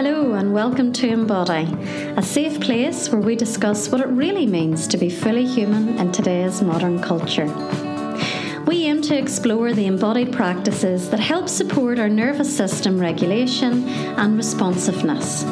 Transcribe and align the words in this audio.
Hello, 0.00 0.34
and 0.34 0.52
welcome 0.52 0.92
to 0.92 1.08
Embody, 1.08 1.66
a 2.16 2.22
safe 2.22 2.60
place 2.60 3.08
where 3.08 3.20
we 3.20 3.34
discuss 3.34 3.88
what 3.88 4.00
it 4.00 4.06
really 4.06 4.46
means 4.46 4.86
to 4.86 4.96
be 4.96 5.10
fully 5.10 5.44
human 5.44 5.98
in 5.98 6.12
today's 6.12 6.62
modern 6.62 7.02
culture. 7.02 7.46
We 8.64 8.84
aim 8.84 9.02
to 9.02 9.18
explore 9.18 9.72
the 9.72 9.86
embodied 9.86 10.32
practices 10.32 11.10
that 11.10 11.18
help 11.18 11.48
support 11.48 11.98
our 11.98 12.08
nervous 12.08 12.56
system 12.56 12.96
regulation 13.00 13.88
and 13.88 14.36
responsiveness, 14.36 15.42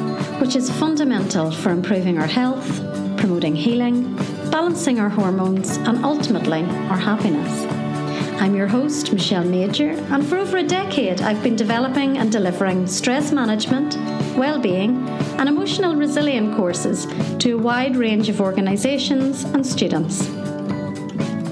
which 0.40 0.54
is 0.54 0.70
fundamental 0.70 1.50
for 1.50 1.70
improving 1.70 2.16
our 2.16 2.28
health, 2.28 2.68
promoting 3.16 3.56
healing, 3.56 4.14
balancing 4.52 5.00
our 5.00 5.08
hormones, 5.08 5.76
and 5.78 6.04
ultimately 6.04 6.62
our 6.88 6.98
happiness. 6.98 7.66
I'm 8.40 8.54
your 8.54 8.68
host, 8.68 9.12
Michelle 9.12 9.44
Major, 9.44 9.90
and 9.90 10.24
for 10.24 10.36
over 10.36 10.58
a 10.58 10.62
decade 10.62 11.20
I've 11.20 11.42
been 11.42 11.56
developing 11.56 12.18
and 12.18 12.30
delivering 12.30 12.86
stress 12.86 13.32
management, 13.32 13.96
well-being, 14.36 15.08
and 15.38 15.48
emotional 15.48 15.96
resilience 15.96 16.56
courses 16.56 17.06
to 17.38 17.52
a 17.52 17.58
wide 17.58 17.96
range 17.96 18.28
of 18.28 18.40
organisations 18.40 19.44
and 19.44 19.66
students. 19.66 20.28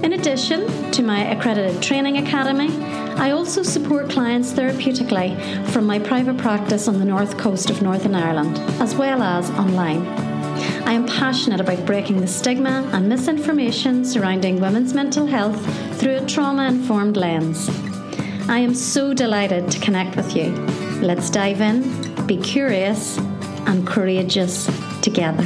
In 0.02 0.12
addition 0.12 0.90
to 0.92 1.02
my 1.02 1.30
accredited 1.30 1.82
training 1.82 2.18
academy, 2.18 2.68
I 3.16 3.30
also 3.30 3.62
support 3.62 4.10
clients 4.10 4.52
therapeutically 4.52 5.34
from 5.70 5.86
my 5.86 5.98
private 5.98 6.36
practice 6.36 6.88
on 6.88 6.98
the 6.98 7.04
north 7.04 7.38
coast 7.38 7.70
of 7.70 7.80
Northern 7.80 8.14
Ireland, 8.14 8.58
as 8.80 8.94
well 8.94 9.22
as 9.22 9.48
online. 9.50 10.06
I 10.86 10.92
am 10.92 11.06
passionate 11.06 11.60
about 11.60 11.86
breaking 11.86 12.20
the 12.20 12.26
stigma 12.26 12.88
and 12.92 13.08
misinformation 13.08 14.04
surrounding 14.04 14.60
women's 14.60 14.92
mental 14.92 15.26
health 15.26 15.58
through 15.98 16.16
a 16.16 16.26
trauma 16.26 16.66
informed 16.66 17.16
lens. 17.16 17.70
I 18.48 18.58
am 18.58 18.74
so 18.74 19.14
delighted 19.14 19.70
to 19.70 19.80
connect 19.80 20.16
with 20.16 20.36
you. 20.36 20.50
Let's 21.00 21.30
dive 21.30 21.62
in, 21.62 22.13
be 22.26 22.36
curious, 22.38 23.18
and 23.66 23.86
courageous 23.86 24.66
together. 25.02 25.44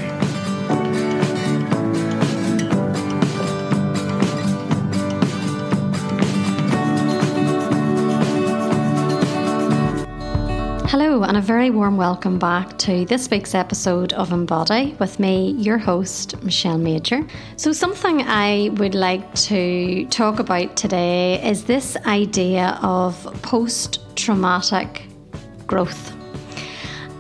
Hello, 10.87 11.23
and 11.25 11.37
a 11.37 11.41
very 11.41 11.71
warm 11.71 11.97
welcome 11.97 12.39
back 12.39 12.79
to 12.79 13.05
this 13.07 13.29
week's 13.29 13.55
episode 13.55 14.13
of 14.13 14.33
Embody 14.33 14.95
with 15.01 15.19
me, 15.19 15.53
your 15.53 15.79
host, 15.79 16.41
Michelle 16.43 16.79
Major. 16.79 17.27
So, 17.57 17.73
something 17.73 18.23
I 18.23 18.71
would 18.75 18.95
like 18.95 19.35
to 19.35 20.07
talk 20.07 20.39
about 20.39 20.77
today 20.77 21.43
is 21.45 21.65
this 21.65 21.97
idea 22.07 22.79
of 22.83 23.23
post 23.43 24.17
traumatic 24.17 25.03
growth. 25.67 26.18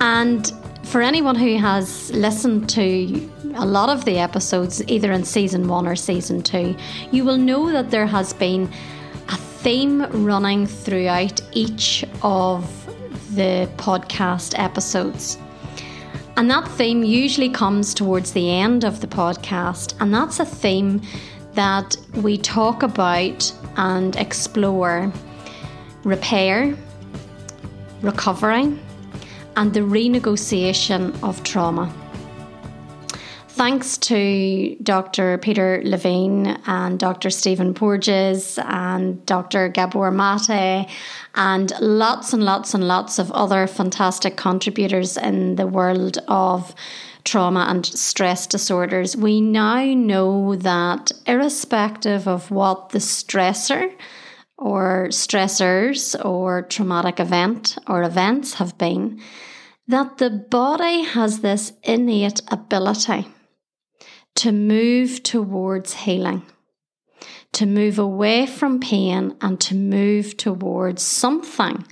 And 0.01 0.53
for 0.85 1.03
anyone 1.03 1.35
who 1.35 1.59
has 1.59 2.11
listened 2.13 2.69
to 2.71 3.31
a 3.57 3.67
lot 3.67 3.89
of 3.89 4.05
the 4.05 4.19
episodes, 4.19 4.83
either 4.89 5.13
in 5.13 5.25
season 5.25 5.69
one 5.69 5.87
or 5.87 5.97
season 5.97 6.43
two, 6.43 6.77
you 7.11 7.25
will 7.25 7.37
know 7.37 7.71
that 7.73 7.91
there 7.91 8.07
has 8.07 8.33
been 8.33 8.71
a 9.29 9.37
theme 9.37 10.03
running 10.25 10.67
throughout 10.67 11.41
each 11.53 12.05
of 12.23 12.65
the 13.35 13.69
podcast 13.77 14.59
episodes. 14.59 15.39
And 16.37 16.49
that 16.51 16.69
theme 16.69 17.03
usually 17.03 17.51
comes 17.51 17.93
towards 17.93 18.33
the 18.33 18.49
end 18.51 18.85
of 18.85 19.01
the 19.01 19.09
podcast, 19.09 20.01
and 20.01 20.15
that's 20.15 20.39
a 20.39 20.47
theme 20.47 21.03
that 21.55 21.97
we 22.23 22.39
talk 22.39 22.85
about 22.85 23.53
and 23.77 24.15
explore 24.15 25.13
repair, 26.05 26.77
recovery, 28.03 28.79
and 29.59 29.75
the 29.75 29.81
renegotiation 29.81 31.13
of 31.21 31.43
trauma. 31.43 31.93
Thanks 33.49 33.99
to 33.99 34.77
Dr. 34.85 35.37
Peter 35.39 35.83
Levine 35.85 36.61
and 36.67 36.97
Dr. 36.97 37.29
Stephen 37.29 37.75
Porges 37.75 38.57
and 38.63 39.27
Dr. 39.27 39.69
Gabor 39.69 40.13
Mate 40.13 40.89
and 41.35 41.73
lots 41.81 42.33
and 42.33 42.45
lots 42.45 42.73
and 42.73 42.87
lots 42.87 43.19
of 43.19 43.33
other 43.33 43.67
fantastic 43.67 44.37
contributors 44.37 45.17
in 45.17 45.57
the 45.57 45.67
world 45.67 46.19
of 46.29 46.73
trauma 47.25 47.67
and 47.69 47.85
stress 47.85 48.47
disorders, 48.47 49.17
we 49.17 49.41
now 49.41 49.83
know 49.83 50.55
that 50.55 51.11
irrespective 51.27 52.29
of 52.29 52.53
what 52.53 52.91
the 52.91 53.01
stressor 53.01 53.93
or 54.59 55.07
stressors 55.11 56.15
or 56.25 56.63
traumatic 56.63 57.21
event 57.21 57.79
or 57.87 58.03
events 58.03 58.55
have 58.55 58.77
been, 58.77 59.21
that 59.87 60.19
the 60.19 60.31
body 60.31 61.05
has 61.05 61.41
this 61.41 61.73
innate 61.85 62.43
ability 62.49 63.27
to 64.35 64.53
move 64.53 65.23
towards 65.23 65.95
healing, 65.95 66.43
to 67.53 67.67
move 67.67 67.99
away 67.99 68.47
from 68.47 68.81
pain 68.81 69.37
and 69.41 69.61
to 69.61 69.75
move 69.75 70.37
towards 70.37 71.03
something 71.03 71.87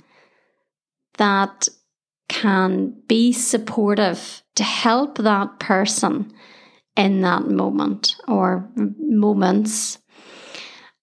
that 1.17 1.67
can 2.29 2.93
be 3.07 3.31
supportive 3.31 4.43
to 4.55 4.63
help 4.63 5.17
that 5.17 5.59
person 5.59 6.31
in 6.95 7.21
that 7.21 7.47
moment 7.47 8.15
or 8.27 8.69
moments. 8.75 9.99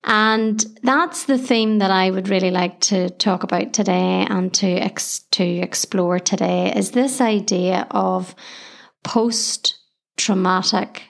And 0.06 0.62
that's 0.82 1.24
the 1.24 1.38
theme 1.38 1.78
that 1.78 1.90
I 1.90 2.10
would 2.10 2.28
really 2.28 2.50
like 2.50 2.80
to 2.80 3.08
talk 3.08 3.42
about 3.42 3.72
today 3.72 4.26
and 4.28 4.52
to 4.54 4.66
ex- 4.66 5.20
to 5.32 5.44
explore 5.44 6.18
today 6.18 6.72
is 6.76 6.90
this 6.90 7.22
idea 7.22 7.86
of 7.90 8.34
post 9.02 9.78
traumatic 10.16 11.04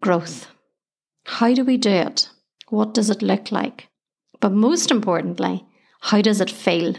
growth. 0.00 0.46
How 1.24 1.52
do 1.52 1.64
we 1.64 1.76
do 1.76 1.90
it? 1.90 2.30
What 2.68 2.94
does 2.94 3.10
it 3.10 3.22
look 3.22 3.50
like? 3.50 3.88
But 4.40 4.52
most 4.52 4.90
importantly, 4.90 5.64
how 6.00 6.22
does 6.22 6.40
it 6.40 6.50
feel? 6.50 6.94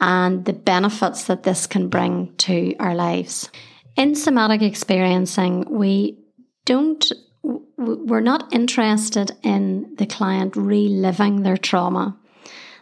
And 0.00 0.44
the 0.44 0.52
benefits 0.52 1.24
that 1.24 1.42
this 1.42 1.66
can 1.66 1.88
bring 1.88 2.34
to 2.38 2.74
our 2.78 2.94
lives. 2.94 3.50
In 3.96 4.14
somatic 4.14 4.62
experiencing, 4.62 5.66
we 5.68 6.18
don't, 6.64 7.04
we're 7.42 8.20
not 8.20 8.52
interested 8.52 9.32
in 9.42 9.94
the 9.96 10.06
client 10.06 10.56
reliving 10.56 11.42
their 11.42 11.56
trauma. 11.56 12.16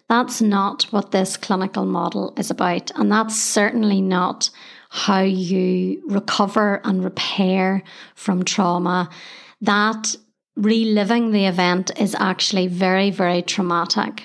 That's 0.09 0.41
not 0.41 0.85
what 0.85 1.11
this 1.11 1.37
clinical 1.37 1.85
model 1.85 2.33
is 2.37 2.51
about. 2.51 2.91
And 2.95 3.11
that's 3.11 3.37
certainly 3.37 4.01
not 4.01 4.51
how 4.89 5.21
you 5.21 6.03
recover 6.07 6.81
and 6.85 7.05
repair 7.05 7.83
from 8.15 8.45
trauma, 8.45 9.11
that 9.61 10.17
reliving 10.57 11.33
the 11.33 11.47
event 11.47 11.91
is 12.01 12.15
actually 12.19 12.67
very, 12.69 13.11
very 13.11 13.43
traumatic 13.43 14.23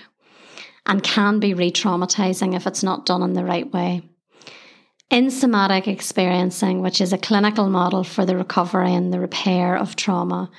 and 0.86 1.04
can 1.04 1.40
be 1.40 1.54
re 1.54 1.72
traumatizing 1.72 2.56
if 2.56 2.66
it's 2.68 2.84
not 2.84 3.06
done 3.06 3.22
in 3.22 3.34
the 3.34 3.44
right 3.44 3.72
way. 3.74 4.02
In 5.12 5.30
somatic 5.30 5.90
experiencing, 5.90 6.82
which 6.82 7.02
is 7.02 7.12
a 7.12 7.18
clinical 7.18 7.70
model 7.70 8.06
for 8.06 8.26
the 8.26 8.38
recovery 8.38 8.94
and 8.94 9.12
the 9.12 9.20
repair 9.20 9.76
of 9.76 9.98
trauma, 9.98 10.50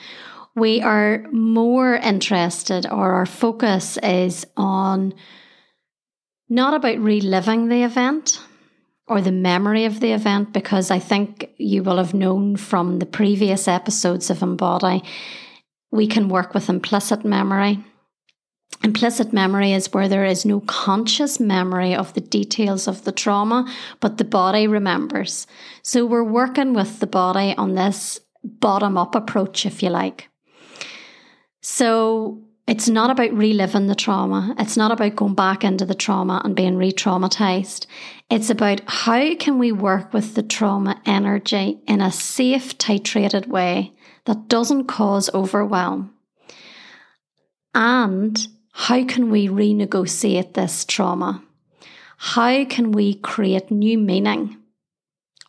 we 0.55 0.83
are 0.83 1.25
more 1.33 1.95
interested, 1.95 2.85
or 2.87 3.13
our 3.13 3.25
focus 3.25 3.97
is 4.03 4.47
on 4.59 5.15
not 6.51 6.75
about 6.75 6.99
reliving 6.99 7.69
the 7.69 7.83
event, 7.83 8.43
or 9.07 9.23
the 9.23 9.33
memory 9.33 9.87
of 9.87 10.01
the 10.01 10.13
event 10.13 10.53
because 10.53 10.91
I 10.91 10.99
think 10.99 11.49
you 11.57 11.83
will 11.83 11.97
have 11.97 12.13
known 12.13 12.57
from 12.57 12.99
the 12.99 13.07
previous 13.07 13.67
episodes 13.67 14.29
of 14.29 14.43
Embody, 14.43 15.03
we 15.91 16.07
can 16.07 16.29
work 16.29 16.53
with 16.53 16.69
implicit 16.69 17.25
memory. 17.25 17.83
Implicit 18.85 19.33
memory 19.33 19.73
is 19.73 19.93
where 19.93 20.09
there 20.09 20.25
is 20.25 20.45
no 20.45 20.61
conscious 20.61 21.39
memory 21.39 21.95
of 21.95 22.15
the 22.15 22.21
details 22.21 22.89
of 22.89 23.05
the 23.05 23.13
trauma, 23.13 23.73
but 24.01 24.19
the 24.19 24.25
body 24.25 24.67
remembers. 24.67 25.47
So 25.83 26.05
we're 26.05 26.25
working 26.25 26.75
with 26.75 26.99
the 26.99 27.07
body 27.07 27.55
on 27.57 27.75
this 27.75 28.21
bottom 28.43 28.99
up 28.99 29.15
approach, 29.15 29.67
if 29.67 29.83
you 29.83 29.91
like. 29.91 30.29
So 31.61 32.43
it's 32.67 32.89
not 32.89 33.11
about 33.11 33.33
reliving 33.33 33.87
the 33.87 33.95
trauma. 33.95 34.55
It's 34.59 34.77
not 34.77 34.91
about 34.91 35.17
going 35.17 35.35
back 35.35 35.63
into 35.63 35.85
the 35.85 35.95
trauma 35.95 36.41
and 36.45 36.57
being 36.57 36.77
re 36.77 36.93
traumatized. 36.93 37.87
It's 38.31 38.51
about 38.51 38.81
how 38.87 39.35
can 39.37 39.59
we 39.59 39.73
work 39.73 40.13
with 40.13 40.35
the 40.35 40.43
trauma 40.43 41.01
energy 41.07 41.81
in 41.87 42.01
a 42.01 42.11
safe, 42.11 42.79
titrated 42.79 43.47
way 43.47 43.93
that 44.25 44.49
doesn't 44.49 44.85
cause 44.85 45.33
overwhelm. 45.35 46.15
And 47.75 48.47
how 48.73 49.05
can 49.05 49.31
we 49.31 49.49
renegotiate 49.49 50.55
this 50.55 50.85
trauma? 50.85 51.43
How 52.17 52.65
can 52.65 52.93
we 52.93 53.15
create 53.15 53.71
new 53.71 53.99
meaning 53.99 54.57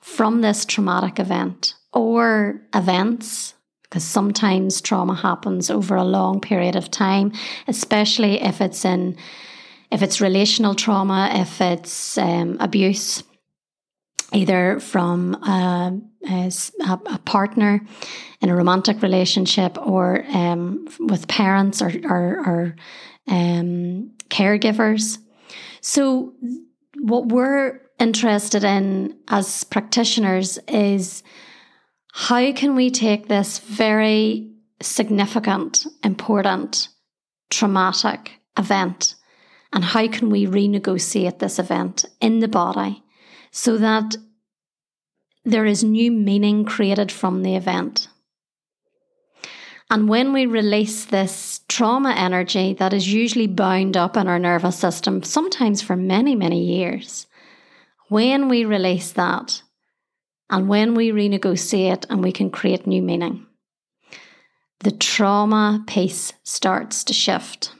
from 0.01 0.41
this 0.41 0.65
traumatic 0.65 1.19
event 1.19 1.75
or 1.93 2.61
events 2.73 3.53
because 3.83 4.03
sometimes 4.03 4.81
trauma 4.81 5.13
happens 5.13 5.69
over 5.69 5.95
a 5.95 6.03
long 6.03 6.41
period 6.41 6.75
of 6.75 6.89
time, 6.89 7.31
especially 7.67 8.41
if 8.41 8.59
it's 8.59 8.83
in 8.85 9.15
if 9.91 10.01
it's 10.01 10.19
relational 10.19 10.73
trauma, 10.73 11.29
if 11.33 11.61
it's 11.61 12.17
um, 12.17 12.57
abuse, 12.59 13.23
either 14.31 14.79
from 14.79 15.35
a, 15.35 16.01
a, 16.27 16.51
a, 16.87 17.19
partner 17.19 17.79
in 18.41 18.49
a 18.49 18.55
romantic 18.55 19.03
relationship 19.03 19.77
or 19.77 20.25
um, 20.29 20.87
with 20.99 21.27
parents 21.27 21.79
or, 21.79 21.91
or, 22.05 22.39
or 22.43 22.75
um, 23.27 24.11
caregivers. 24.29 25.17
So, 25.81 26.33
what 26.99 27.27
we're 27.27 27.81
interested 27.99 28.63
in 28.63 29.17
as 29.27 29.63
practitioners 29.63 30.57
is 30.67 31.23
how 32.13 32.51
can 32.51 32.75
we 32.75 32.91
take 32.91 33.27
this 33.27 33.59
very 33.59 34.51
significant, 34.81 35.85
important, 36.03 36.89
traumatic 37.49 38.31
event 38.57 39.15
and 39.71 39.83
how 39.83 40.07
can 40.07 40.29
we 40.29 40.45
renegotiate 40.45 41.39
this 41.39 41.57
event 41.57 42.05
in 42.21 42.39
the 42.39 42.47
body 42.47 43.03
so 43.51 43.77
that 43.77 44.15
there 45.45 45.65
is 45.65 45.83
new 45.83 46.11
meaning 46.11 46.65
created 46.65 47.11
from 47.11 47.43
the 47.43 47.55
event. 47.55 48.07
And 49.93 50.09
when 50.09 50.33
we 50.33 50.47
release 50.47 51.05
this 51.05 51.61
trauma 51.67 52.13
energy 52.13 52.73
that 52.79 52.93
is 52.93 53.13
usually 53.13 53.45
bound 53.45 53.95
up 53.95 54.17
in 54.17 54.27
our 54.27 54.39
nervous 54.39 54.75
system, 54.75 55.21
sometimes 55.21 55.83
for 55.83 55.95
many, 55.95 56.33
many 56.35 56.63
years, 56.63 57.27
when 58.09 58.49
we 58.49 58.65
release 58.65 59.11
that 59.11 59.61
and 60.49 60.67
when 60.67 60.95
we 60.95 61.11
renegotiate 61.11 62.07
and 62.09 62.23
we 62.23 62.31
can 62.31 62.49
create 62.49 62.87
new 62.87 63.03
meaning, 63.03 63.45
the 64.79 64.89
trauma 64.89 65.83
piece 65.85 66.33
starts 66.41 67.03
to 67.03 67.13
shift. 67.13 67.71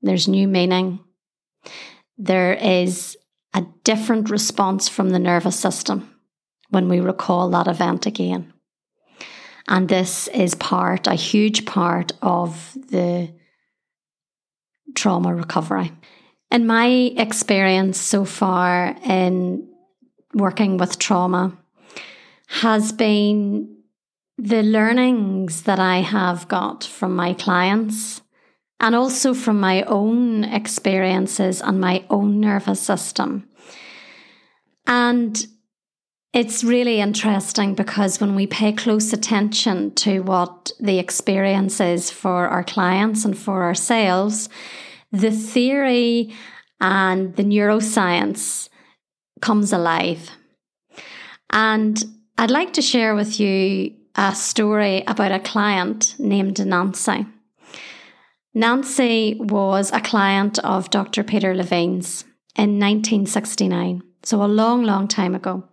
There's 0.00 0.28
new 0.28 0.46
meaning. 0.46 1.00
There 2.16 2.54
is 2.54 3.16
a 3.52 3.66
different 3.82 4.30
response 4.30 4.88
from 4.88 5.10
the 5.10 5.18
nervous 5.18 5.58
system 5.58 6.14
when 6.70 6.88
we 6.88 7.00
recall 7.00 7.50
that 7.50 7.66
event 7.66 8.06
again. 8.06 8.52
And 9.68 9.88
this 9.88 10.28
is 10.28 10.54
part, 10.54 11.06
a 11.06 11.14
huge 11.14 11.66
part 11.66 12.12
of 12.22 12.72
the 12.90 13.30
trauma 14.94 15.34
recovery. 15.34 15.92
In 16.50 16.66
my 16.66 16.86
experience 16.86 18.00
so 18.00 18.24
far 18.24 18.96
in 19.04 19.68
working 20.32 20.78
with 20.78 20.98
trauma, 20.98 21.56
has 22.48 22.92
been 22.92 23.76
the 24.38 24.62
learnings 24.62 25.64
that 25.64 25.78
I 25.78 25.98
have 25.98 26.48
got 26.48 26.84
from 26.84 27.14
my 27.14 27.34
clients 27.34 28.22
and 28.80 28.94
also 28.94 29.34
from 29.34 29.60
my 29.60 29.82
own 29.82 30.44
experiences 30.44 31.60
and 31.60 31.78
my 31.78 32.04
own 32.08 32.40
nervous 32.40 32.80
system. 32.80 33.48
And 34.86 35.46
it's 36.32 36.62
really 36.62 37.00
interesting 37.00 37.74
because 37.74 38.20
when 38.20 38.34
we 38.34 38.46
pay 38.46 38.72
close 38.72 39.12
attention 39.12 39.94
to 39.94 40.20
what 40.20 40.72
the 40.78 40.98
experience 40.98 41.80
is 41.80 42.10
for 42.10 42.48
our 42.48 42.62
clients 42.62 43.24
and 43.24 43.36
for 43.36 43.62
ourselves, 43.64 44.48
the 45.10 45.30
theory 45.30 46.34
and 46.80 47.34
the 47.36 47.44
neuroscience 47.44 48.68
comes 49.40 49.72
alive. 49.72 50.30
And 51.50 52.04
I'd 52.36 52.50
like 52.50 52.74
to 52.74 52.82
share 52.82 53.14
with 53.14 53.40
you 53.40 53.94
a 54.14 54.34
story 54.34 55.02
about 55.06 55.32
a 55.32 55.40
client 55.40 56.14
named 56.18 56.64
Nancy. 56.64 57.26
Nancy 58.52 59.36
was 59.38 59.90
a 59.92 60.00
client 60.00 60.58
of 60.60 60.90
Dr. 60.90 61.22
Peter 61.22 61.54
Levine's 61.54 62.24
in 62.56 62.78
1969, 62.78 64.02
so 64.24 64.42
a 64.42 64.46
long, 64.46 64.82
long 64.82 65.06
time 65.08 65.34
ago. 65.34 65.64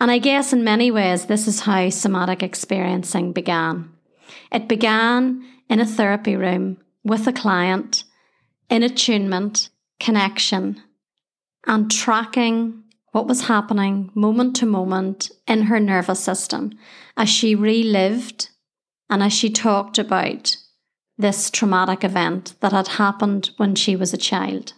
And 0.00 0.10
I 0.10 0.18
guess 0.18 0.52
in 0.52 0.64
many 0.64 0.90
ways, 0.90 1.26
this 1.26 1.46
is 1.46 1.60
how 1.60 1.88
somatic 1.90 2.42
experiencing 2.42 3.32
began. 3.32 3.90
It 4.52 4.68
began 4.68 5.44
in 5.68 5.80
a 5.80 5.86
therapy 5.86 6.36
room 6.36 6.78
with 7.04 7.26
a 7.26 7.32
client 7.32 8.04
in 8.68 8.82
attunement, 8.82 9.68
connection, 10.00 10.82
and 11.66 11.90
tracking 11.90 12.82
what 13.12 13.26
was 13.26 13.42
happening 13.42 14.10
moment 14.14 14.56
to 14.56 14.66
moment 14.66 15.30
in 15.46 15.62
her 15.62 15.78
nervous 15.78 16.20
system 16.20 16.72
as 17.16 17.28
she 17.28 17.54
relived 17.54 18.50
and 19.08 19.22
as 19.22 19.32
she 19.32 19.48
talked 19.48 19.98
about 19.98 20.56
this 21.16 21.50
traumatic 21.50 22.02
event 22.02 22.54
that 22.60 22.72
had 22.72 22.88
happened 22.88 23.50
when 23.56 23.74
she 23.74 23.94
was 23.94 24.12
a 24.12 24.18
child. 24.18 24.72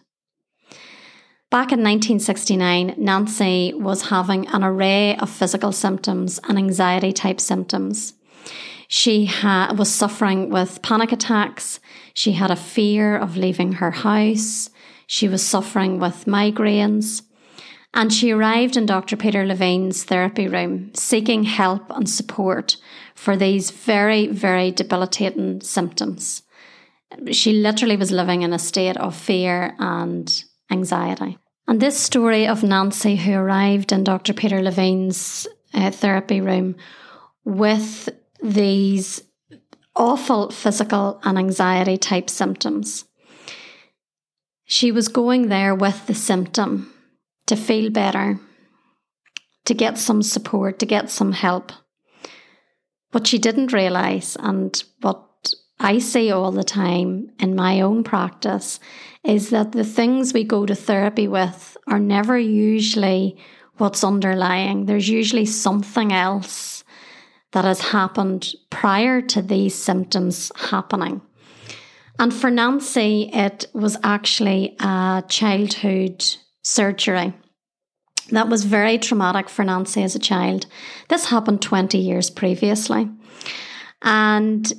Back 1.56 1.72
in 1.72 1.80
1969, 1.80 2.96
Nancy 2.98 3.72
was 3.72 4.10
having 4.10 4.46
an 4.48 4.62
array 4.62 5.16
of 5.16 5.30
physical 5.30 5.72
symptoms 5.72 6.38
and 6.44 6.58
anxiety 6.58 7.14
type 7.14 7.40
symptoms. 7.40 8.12
She 8.88 9.24
ha- 9.24 9.74
was 9.74 9.90
suffering 9.90 10.50
with 10.50 10.82
panic 10.82 11.12
attacks. 11.12 11.80
She 12.12 12.32
had 12.32 12.50
a 12.50 12.56
fear 12.56 13.16
of 13.16 13.38
leaving 13.38 13.72
her 13.72 13.90
house. 13.90 14.68
She 15.06 15.28
was 15.28 15.42
suffering 15.42 15.98
with 15.98 16.26
migraines. 16.26 17.22
And 17.94 18.12
she 18.12 18.32
arrived 18.32 18.76
in 18.76 18.84
Dr. 18.84 19.16
Peter 19.16 19.46
Levine's 19.46 20.04
therapy 20.04 20.48
room 20.48 20.90
seeking 20.94 21.44
help 21.44 21.88
and 21.88 22.06
support 22.06 22.76
for 23.14 23.34
these 23.34 23.70
very, 23.70 24.26
very 24.26 24.72
debilitating 24.72 25.62
symptoms. 25.62 26.42
She 27.32 27.54
literally 27.54 27.96
was 27.96 28.10
living 28.10 28.42
in 28.42 28.52
a 28.52 28.58
state 28.58 28.98
of 28.98 29.16
fear 29.16 29.74
and 29.78 30.44
anxiety. 30.70 31.38
And 31.68 31.80
this 31.80 31.98
story 31.98 32.46
of 32.46 32.62
Nancy, 32.62 33.16
who 33.16 33.32
arrived 33.32 33.90
in 33.90 34.04
Dr. 34.04 34.32
Peter 34.32 34.62
Levine's 34.62 35.48
uh, 35.74 35.90
therapy 35.90 36.40
room 36.40 36.76
with 37.44 38.08
these 38.42 39.22
awful 39.96 40.50
physical 40.50 41.20
and 41.24 41.38
anxiety 41.38 41.96
type 41.96 42.30
symptoms. 42.30 43.04
She 44.64 44.92
was 44.92 45.08
going 45.08 45.48
there 45.48 45.74
with 45.74 46.06
the 46.06 46.14
symptom 46.14 46.92
to 47.46 47.56
feel 47.56 47.90
better, 47.90 48.38
to 49.64 49.74
get 49.74 49.98
some 49.98 50.22
support, 50.22 50.78
to 50.80 50.86
get 50.86 51.10
some 51.10 51.32
help. 51.32 51.72
What 53.12 53.26
she 53.26 53.38
didn't 53.38 53.72
realize, 53.72 54.36
and 54.38 54.82
what 55.00 55.24
I 55.78 55.98
see 55.98 56.30
all 56.30 56.52
the 56.52 56.64
time 56.64 57.30
in 57.38 57.54
my 57.54 57.80
own 57.80 58.04
practice 58.04 58.80
is 59.26 59.50
that 59.50 59.73
the 59.73 59.84
things 59.84 60.32
we 60.32 60.44
go 60.44 60.64
to 60.64 60.75
therapy 60.75 61.28
with 61.28 61.76
are 61.88 61.99
never 61.99 62.38
usually 62.38 63.37
what's 63.78 64.04
underlying. 64.04 64.87
There's 64.87 65.09
usually 65.09 65.47
something 65.47 66.12
else 66.12 66.85
that 67.52 67.64
has 67.64 67.80
happened 67.80 68.52
prior 68.71 69.21
to 69.21 69.42
these 69.42 69.75
symptoms 69.75 70.52
happening. 70.56 71.21
And 72.18 72.33
for 72.33 72.50
Nancy, 72.50 73.30
it 73.33 73.66
was 73.75 73.99
actually 74.02 74.76
a 74.80 75.23
childhood 75.28 76.25
surgery. 76.62 77.35
That 78.30 78.49
was 78.49 78.64
very 78.64 78.99
traumatic 78.99 79.49
for 79.49 79.64
Nancy 79.64 80.02
as 80.02 80.14
a 80.14 80.21
child. 80.21 80.66
This 81.09 81.26
happened 81.26 81.62
20 81.62 81.99
years 81.99 82.30
previously. 82.30 83.09
And 84.02 84.73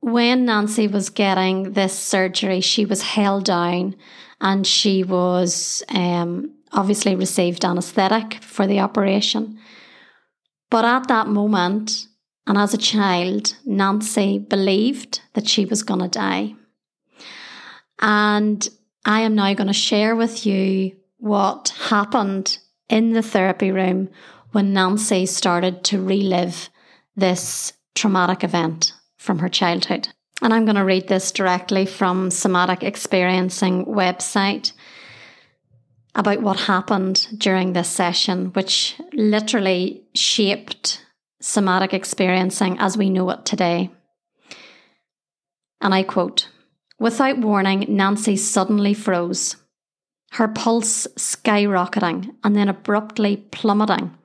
when 0.00 0.44
Nancy 0.44 0.86
was 0.86 1.10
getting 1.10 1.72
this 1.72 1.98
surgery, 1.98 2.60
she 2.60 2.84
was 2.84 3.02
held 3.02 3.44
down 3.44 3.96
and 4.40 4.66
she 4.66 5.02
was 5.02 5.82
um, 5.88 6.54
obviously 6.72 7.14
received 7.14 7.64
anesthetic 7.64 8.42
for 8.42 8.66
the 8.66 8.80
operation. 8.80 9.58
But 10.70 10.84
at 10.84 11.08
that 11.08 11.26
moment, 11.26 12.06
and 12.46 12.56
as 12.56 12.72
a 12.72 12.78
child, 12.78 13.56
Nancy 13.64 14.38
believed 14.38 15.20
that 15.34 15.48
she 15.48 15.64
was 15.64 15.82
going 15.82 16.00
to 16.00 16.08
die. 16.08 16.54
And 18.00 18.66
I 19.04 19.20
am 19.20 19.34
now 19.34 19.52
going 19.54 19.66
to 19.66 19.72
share 19.72 20.14
with 20.14 20.46
you 20.46 20.92
what 21.18 21.74
happened 21.88 22.58
in 22.88 23.12
the 23.12 23.22
therapy 23.22 23.72
room 23.72 24.08
when 24.52 24.72
Nancy 24.72 25.26
started 25.26 25.84
to 25.84 26.02
relive 26.02 26.70
this 27.16 27.72
traumatic 27.94 28.44
event 28.44 28.92
from 29.18 29.40
her 29.40 29.48
childhood. 29.48 30.08
And 30.40 30.54
I'm 30.54 30.64
going 30.64 30.76
to 30.76 30.84
read 30.84 31.08
this 31.08 31.32
directly 31.32 31.84
from 31.84 32.30
Somatic 32.30 32.82
Experiencing 32.82 33.86
website 33.86 34.72
about 36.14 36.42
what 36.42 36.60
happened 36.60 37.28
during 37.36 37.72
this 37.72 37.88
session, 37.88 38.46
which 38.52 38.96
literally 39.12 40.02
shaped 40.14 41.04
somatic 41.40 41.92
experiencing 41.92 42.78
as 42.78 42.96
we 42.96 43.10
know 43.10 43.30
it 43.30 43.44
today. 43.44 43.90
And 45.80 45.94
I 45.94 46.02
quote 46.02 46.48
Without 46.98 47.38
warning, 47.38 47.86
Nancy 47.88 48.36
suddenly 48.36 48.94
froze, 48.94 49.56
her 50.32 50.48
pulse 50.48 51.06
skyrocketing 51.16 52.34
and 52.42 52.56
then 52.56 52.68
abruptly 52.68 53.36
plummeting 53.36 54.16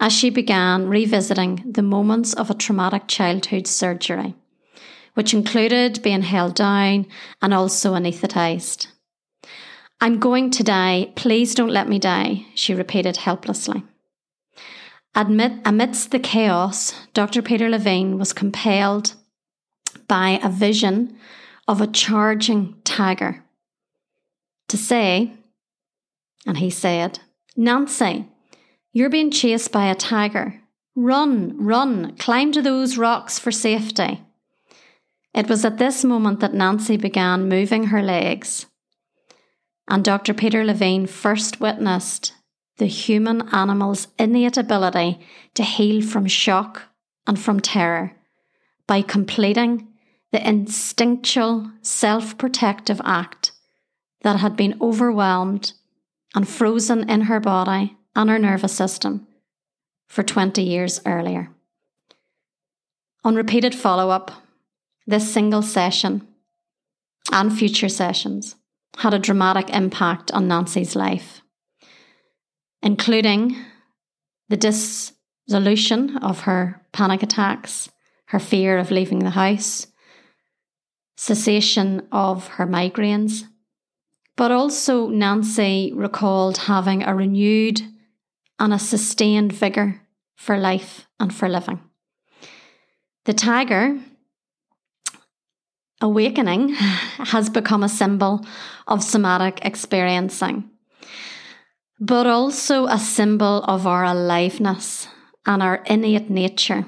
as 0.00 0.12
she 0.12 0.30
began 0.30 0.88
revisiting 0.88 1.62
the 1.66 1.82
moments 1.82 2.34
of 2.34 2.50
a 2.50 2.54
traumatic 2.54 3.08
childhood 3.08 3.66
surgery, 3.66 4.34
which 5.14 5.32
included 5.32 6.02
being 6.02 6.22
held 6.22 6.54
down 6.54 7.06
and 7.40 7.54
also 7.54 7.94
anaesthetised. 7.94 8.88
I'm 10.00 10.18
going 10.18 10.50
to 10.50 10.62
die. 10.62 11.12
Please 11.16 11.54
don't 11.54 11.70
let 11.70 11.88
me 11.88 11.98
die, 11.98 12.46
she 12.54 12.74
repeated 12.74 13.16
helplessly. 13.16 13.82
Admit, 15.14 15.52
amidst 15.64 16.10
the 16.10 16.18
chaos, 16.18 16.94
Dr. 17.14 17.40
Peter 17.40 17.70
Levine 17.70 18.18
was 18.18 18.34
compelled 18.34 19.14
by 20.06 20.38
a 20.42 20.50
vision 20.50 21.16
of 21.66 21.80
a 21.80 21.86
charging 21.86 22.76
tiger 22.84 23.42
to 24.68 24.76
say, 24.76 25.32
and 26.46 26.58
he 26.58 26.68
said, 26.68 27.20
Nancy, 27.56 28.28
you're 28.96 29.10
being 29.10 29.30
chased 29.30 29.72
by 29.72 29.84
a 29.88 29.94
tiger. 29.94 30.58
Run, 30.94 31.54
run, 31.58 32.16
climb 32.16 32.50
to 32.52 32.62
those 32.62 32.96
rocks 32.96 33.38
for 33.38 33.52
safety. 33.52 34.22
It 35.34 35.50
was 35.50 35.66
at 35.66 35.76
this 35.76 36.02
moment 36.02 36.40
that 36.40 36.54
Nancy 36.54 36.96
began 36.96 37.46
moving 37.46 37.88
her 37.88 38.00
legs, 38.00 38.64
and 39.86 40.02
Dr. 40.02 40.32
Peter 40.32 40.64
Levine 40.64 41.06
first 41.06 41.60
witnessed 41.60 42.32
the 42.78 42.86
human 42.86 43.46
animal's 43.54 44.08
innate 44.18 44.56
ability 44.56 45.20
to 45.52 45.62
heal 45.62 46.00
from 46.00 46.26
shock 46.26 46.84
and 47.26 47.38
from 47.38 47.60
terror 47.60 48.16
by 48.86 49.02
completing 49.02 49.88
the 50.32 50.48
instinctual 50.48 51.70
self 51.82 52.38
protective 52.38 53.02
act 53.04 53.52
that 54.22 54.40
had 54.40 54.56
been 54.56 54.78
overwhelmed 54.80 55.74
and 56.34 56.48
frozen 56.48 57.10
in 57.10 57.20
her 57.22 57.40
body 57.40 57.95
and 58.16 58.30
her 58.30 58.38
nervous 58.38 58.72
system 58.72 59.28
for 60.08 60.22
20 60.22 60.62
years 60.62 61.00
earlier. 61.06 61.50
On 63.22 63.36
repeated 63.36 63.74
follow 63.74 64.10
up, 64.10 64.32
this 65.06 65.32
single 65.32 65.62
session 65.62 66.26
and 67.30 67.56
future 67.56 67.88
sessions 67.88 68.56
had 68.98 69.12
a 69.12 69.18
dramatic 69.18 69.68
impact 69.70 70.30
on 70.32 70.48
Nancy's 70.48 70.96
life, 70.96 71.42
including 72.82 73.56
the 74.48 74.56
dissolution 74.56 76.16
of 76.18 76.40
her 76.40 76.80
panic 76.92 77.22
attacks, 77.22 77.90
her 78.28 78.38
fear 78.38 78.78
of 78.78 78.90
leaving 78.90 79.18
the 79.18 79.30
house, 79.30 79.88
cessation 81.16 82.06
of 82.10 82.46
her 82.48 82.66
migraines, 82.66 83.44
but 84.36 84.50
also 84.50 85.08
Nancy 85.08 85.92
recalled 85.94 86.58
having 86.58 87.02
a 87.02 87.14
renewed 87.14 87.82
and 88.58 88.72
a 88.72 88.78
sustained 88.78 89.52
vigour 89.52 90.00
for 90.34 90.56
life 90.56 91.06
and 91.18 91.34
for 91.34 91.48
living. 91.48 91.80
The 93.24 93.34
tiger 93.34 93.98
awakening 96.00 96.68
has 96.74 97.50
become 97.50 97.82
a 97.82 97.88
symbol 97.88 98.44
of 98.86 99.02
somatic 99.02 99.64
experiencing, 99.64 100.70
but 101.98 102.26
also 102.26 102.86
a 102.86 102.98
symbol 102.98 103.62
of 103.64 103.86
our 103.86 104.04
aliveness 104.04 105.08
and 105.44 105.62
our 105.62 105.76
innate 105.86 106.30
nature 106.30 106.84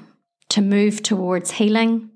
to 0.49 0.61
move 0.61 1.01
towards 1.03 1.51
healing 1.51 2.09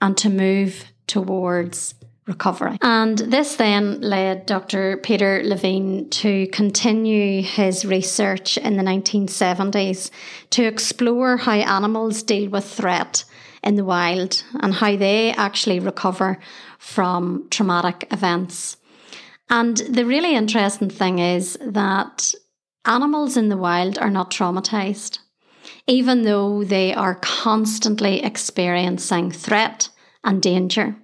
and 0.00 0.16
to 0.16 0.28
move 0.28 0.92
towards 1.06 1.94
recovery. 2.26 2.78
And 2.82 3.18
this 3.18 3.56
then 3.56 4.00
led 4.00 4.46
Dr. 4.46 4.96
Peter 4.98 5.42
Levine 5.44 6.10
to 6.10 6.48
continue 6.48 7.42
his 7.42 7.84
research 7.84 8.58
in 8.58 8.76
the 8.76 8.82
1970s 8.82 10.10
to 10.50 10.64
explore 10.64 11.36
how 11.36 11.52
animals 11.52 12.22
deal 12.22 12.50
with 12.50 12.64
threat 12.64 13.24
in 13.62 13.76
the 13.76 13.84
wild 13.84 14.42
and 14.60 14.74
how 14.74 14.96
they 14.96 15.32
actually 15.32 15.80
recover 15.80 16.38
from 16.78 17.46
traumatic 17.50 18.06
events. 18.10 18.76
And 19.48 19.76
the 19.76 20.04
really 20.04 20.34
interesting 20.34 20.90
thing 20.90 21.20
is 21.20 21.56
that 21.60 22.34
animals 22.84 23.36
in 23.36 23.48
the 23.48 23.56
wild 23.56 23.98
are 23.98 24.10
not 24.10 24.30
traumatized, 24.30 25.20
even 25.86 26.22
though 26.22 26.64
they 26.64 26.92
are 26.92 27.14
constantly 27.16 28.22
experiencing 28.22 29.30
threat 29.30 29.88
and 30.24 30.42
danger. 30.42 30.96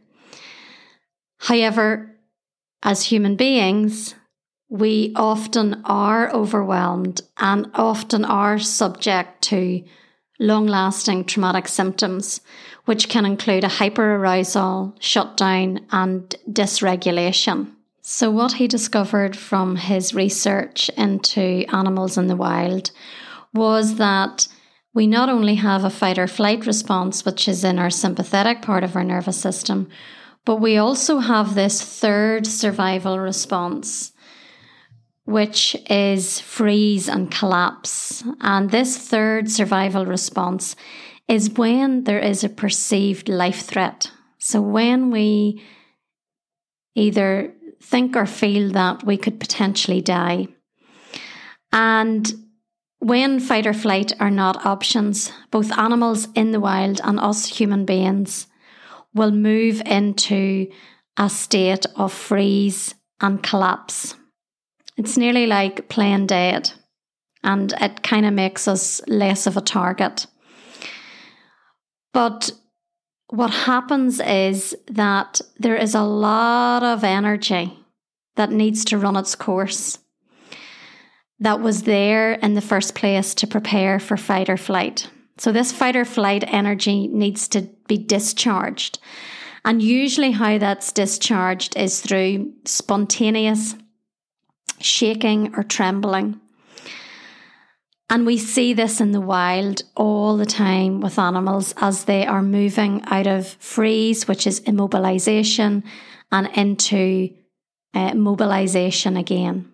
However, 1.42 2.16
as 2.84 3.02
human 3.02 3.34
beings, 3.34 4.14
we 4.68 5.12
often 5.16 5.82
are 5.84 6.32
overwhelmed 6.32 7.20
and 7.37 7.68
often 7.75 8.25
are 8.25 8.61
subject 8.61 9.42
to 9.42 9.82
long 10.38 10.68
lasting 10.68 11.25
traumatic 11.25 11.66
symptoms, 11.66 12.42
which 12.84 13.08
can 13.08 13.26
include 13.26 13.64
a 13.64 13.68
hyperarousal, 13.68 14.94
shutdown, 15.00 15.80
and 15.90 16.32
dysregulation. 16.49 17.72
So, 18.02 18.30
what 18.30 18.52
he 18.52 18.68
discovered 18.68 19.37
from 19.37 19.75
his 19.75 20.14
research 20.14 20.90
into 20.96 21.64
animals 21.72 22.16
in 22.16 22.28
the 22.28 22.37
wild 22.37 22.92
was 23.52 23.96
that 23.96 24.46
we 24.94 25.08
not 25.08 25.28
only 25.28 25.56
have 25.56 25.82
a 25.82 25.90
fight 25.90 26.18
or 26.20 26.28
flight 26.28 26.66
response, 26.66 27.25
which 27.25 27.49
is 27.49 27.64
in 27.64 27.80
our 27.80 27.90
sympathetic 27.90 28.62
part 28.62 28.84
of 28.84 28.94
our 28.94 29.04
nervous 29.04 29.40
system, 29.40 29.88
but 30.44 30.56
we 30.56 30.76
also 30.76 31.18
have 31.18 31.54
this 31.54 31.80
third 31.82 32.46
survival 32.46 33.18
response, 33.18 34.12
which 35.25 35.76
is 35.88 36.40
freeze 36.40 37.08
and 37.08 37.30
collapse. 37.30 38.25
And 38.40 38.70
this 38.70 38.96
third 38.96 39.50
survival 39.50 40.04
response 40.04 40.75
is 41.28 41.50
when 41.50 42.04
there 42.04 42.18
is 42.18 42.42
a 42.42 42.49
perceived 42.49 43.28
life 43.28 43.62
threat. 43.62 44.11
So 44.38 44.61
when 44.61 45.11
we 45.11 45.62
either 46.94 47.54
think 47.80 48.16
or 48.16 48.26
feel 48.26 48.70
that 48.72 49.04
we 49.04 49.16
could 49.16 49.38
potentially 49.38 50.00
die. 50.00 50.49
And 51.72 52.32
when 52.99 53.40
fight 53.40 53.66
or 53.66 53.72
flight 53.72 54.12
are 54.20 54.30
not 54.30 54.66
options, 54.66 55.32
both 55.50 55.76
animals 55.78 56.28
in 56.34 56.50
the 56.50 56.61
wild 56.61 57.00
and 57.02 57.18
us 57.18 57.46
human 57.46 57.84
beings 57.84 58.46
will 59.14 59.31
move 59.31 59.83
into 59.85 60.69
a 61.16 61.28
state 61.28 61.87
of 61.97 62.12
freeze 62.12 62.95
and 63.21 63.42
collapse. 63.42 64.14
It's 64.97 65.16
nearly 65.16 65.47
like 65.47 65.88
playing 65.88 66.26
dead, 66.26 66.73
and 67.42 67.73
it 67.81 68.02
kind 68.02 68.26
of 68.26 68.33
makes 68.33 68.69
us 68.69 69.00
less 69.07 69.47
of 69.47 69.57
a 69.57 69.61
target. 69.61 70.26
But 72.12 72.52
what 73.28 73.50
happens 73.50 74.21
is 74.21 74.76
that 74.88 75.40
there 75.59 75.76
is 75.76 75.95
a 75.95 76.02
lot 76.02 76.83
of 76.83 77.04
energy 77.04 77.78
that 78.37 78.50
needs 78.50 78.85
to 78.87 78.99
run 78.99 79.16
its 79.16 79.35
course 79.35 79.99
that 81.40 81.61
was 81.61 81.83
there 81.83 82.35
in 82.35 82.54
the 82.54 82.61
first 82.61 82.95
place 82.95 83.35
to 83.35 83.47
prepare 83.47 83.99
for 83.99 84.16
fight 84.16 84.49
or 84.49 84.57
flight. 84.57 85.11
So, 85.39 85.53
this 85.53 85.73
fight 85.73 85.97
or 85.97 86.05
flight 86.05 86.45
energy 86.47 87.09
needs 87.09 87.49
to 87.49 87.62
be 87.89 87.99
discharged. 87.99 88.99
And 89.65 89.83
usually, 89.83 90.33
how 90.33 90.59
that's 90.59 90.93
discharged 90.93 91.77
is 91.77 92.01
through 92.01 92.53
spontaneous 92.65 93.75
shaking 94.81 95.55
or 95.57 95.62
trembling. 95.62 96.41
And 98.11 98.27
we 98.27 98.37
see 98.37 98.75
this 98.75 99.01
in 99.01 99.12
the 99.12 99.23
wild 99.23 99.85
all 99.97 100.37
the 100.37 100.45
time 100.45 101.01
with 101.01 101.19
animals 101.19 101.73
as 101.79 102.05
they 102.05 102.27
are 102.27 102.43
moving 102.43 103.03
out 103.07 103.27
of 103.27 103.47
freeze, 103.47 104.29
which 104.29 104.47
is 104.47 104.61
immobilization, 104.61 105.83
and 106.31 106.51
into 106.55 107.35
uh, 107.95 108.12
mobilization 108.15 109.17
again. 109.17 109.73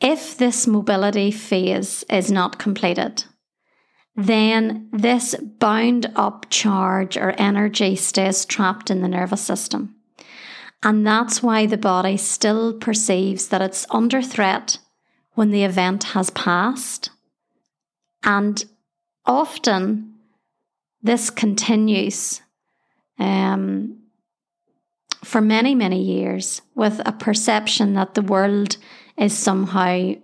If 0.00 0.36
this 0.36 0.66
mobility 0.66 1.30
phase 1.30 2.02
is 2.10 2.32
not 2.32 2.58
completed, 2.58 3.24
then 4.14 4.88
this 4.92 5.34
bound 5.34 6.10
up 6.16 6.46
charge 6.50 7.16
or 7.16 7.34
energy 7.38 7.96
stays 7.96 8.44
trapped 8.44 8.90
in 8.90 9.00
the 9.00 9.08
nervous 9.08 9.40
system. 9.40 9.94
And 10.82 11.06
that's 11.06 11.42
why 11.42 11.66
the 11.66 11.76
body 11.76 12.16
still 12.16 12.74
perceives 12.74 13.48
that 13.48 13.62
it's 13.62 13.86
under 13.90 14.20
threat 14.20 14.78
when 15.34 15.50
the 15.50 15.64
event 15.64 16.04
has 16.04 16.30
passed. 16.30 17.10
And 18.24 18.64
often 19.24 20.14
this 21.02 21.30
continues 21.30 22.42
um, 23.18 23.98
for 25.24 25.40
many, 25.40 25.74
many 25.74 26.02
years 26.02 26.62
with 26.74 27.00
a 27.06 27.12
perception 27.12 27.94
that 27.94 28.14
the 28.14 28.22
world 28.22 28.76
is 29.16 29.36
somehow 29.36 30.14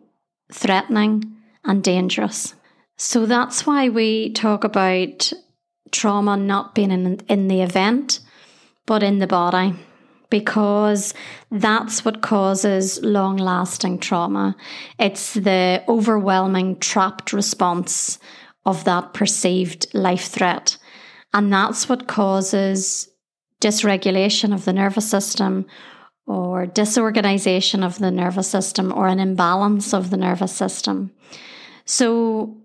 threatening 0.52 1.36
and 1.64 1.82
dangerous. 1.82 2.54
So 2.98 3.26
that's 3.26 3.64
why 3.64 3.88
we 3.88 4.32
talk 4.32 4.64
about 4.64 5.32
trauma 5.92 6.36
not 6.36 6.74
being 6.74 6.90
in, 6.90 7.20
in 7.28 7.48
the 7.48 7.62
event, 7.62 8.20
but 8.86 9.04
in 9.04 9.18
the 9.18 9.26
body, 9.28 9.74
because 10.30 11.14
that's 11.50 12.04
what 12.04 12.22
causes 12.22 13.00
long 13.02 13.36
lasting 13.36 14.00
trauma. 14.00 14.56
It's 14.98 15.34
the 15.34 15.82
overwhelming 15.88 16.80
trapped 16.80 17.32
response 17.32 18.18
of 18.66 18.84
that 18.84 19.14
perceived 19.14 19.86
life 19.94 20.26
threat. 20.26 20.76
And 21.32 21.52
that's 21.52 21.88
what 21.88 22.08
causes 22.08 23.08
dysregulation 23.60 24.52
of 24.52 24.64
the 24.64 24.72
nervous 24.72 25.08
system, 25.08 25.66
or 26.26 26.66
disorganization 26.66 27.82
of 27.82 27.98
the 27.98 28.10
nervous 28.10 28.48
system 28.48 28.92
or 28.92 29.06
an 29.06 29.18
imbalance 29.18 29.94
of 29.94 30.10
the 30.10 30.16
nervous 30.16 30.54
system. 30.54 31.10
So, 31.86 32.58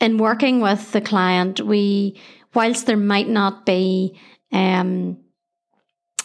in 0.00 0.18
working 0.18 0.60
with 0.60 0.92
the 0.92 1.00
client, 1.00 1.60
we, 1.60 2.20
whilst 2.54 2.86
there 2.86 2.96
might 2.96 3.28
not 3.28 3.66
be 3.66 4.18
um, 4.52 5.18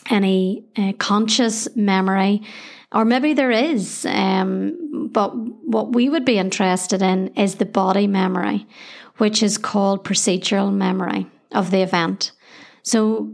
any 0.09 0.65
uh, 0.77 0.93
conscious 0.97 1.67
memory, 1.75 2.41
or 2.91 3.05
maybe 3.05 3.33
there 3.33 3.51
is, 3.51 4.05
um, 4.05 5.09
but 5.11 5.35
what 5.35 5.93
we 5.93 6.09
would 6.09 6.25
be 6.25 6.37
interested 6.37 7.01
in 7.01 7.29
is 7.29 7.55
the 7.55 7.65
body 7.65 8.05
memory, 8.05 8.67
which 9.17 9.41
is 9.41 9.57
called 9.57 10.05
procedural 10.05 10.71
memory 10.71 11.25
of 11.51 11.71
the 11.71 11.81
event. 11.81 12.31
So, 12.83 13.33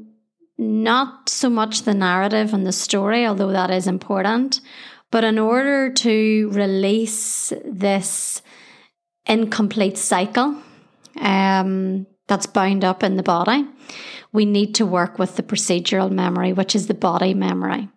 not 0.57 1.29
so 1.29 1.49
much 1.49 1.83
the 1.83 1.93
narrative 1.93 2.53
and 2.53 2.67
the 2.67 2.73
story, 2.73 3.25
although 3.25 3.51
that 3.51 3.71
is 3.71 3.87
important, 3.87 4.59
but 5.09 5.23
in 5.23 5.39
order 5.39 5.89
to 5.89 6.49
release 6.51 7.53
this 7.65 8.41
incomplete 9.29 9.97
cycle 9.97 10.55
um, 11.21 12.07
that's 12.27 12.45
bound 12.45 12.83
up 12.83 13.03
in 13.03 13.15
the 13.15 13.23
body, 13.23 13.65
we 14.31 14.45
need 14.45 14.75
to 14.75 14.85
work 14.85 15.17
with 15.17 15.35
the 15.35 15.43
procedural 15.43 16.11
memory, 16.11 16.53
which 16.53 16.75
is 16.75 16.87
the 16.87 16.93
body 16.93 17.33
memory. 17.33 17.89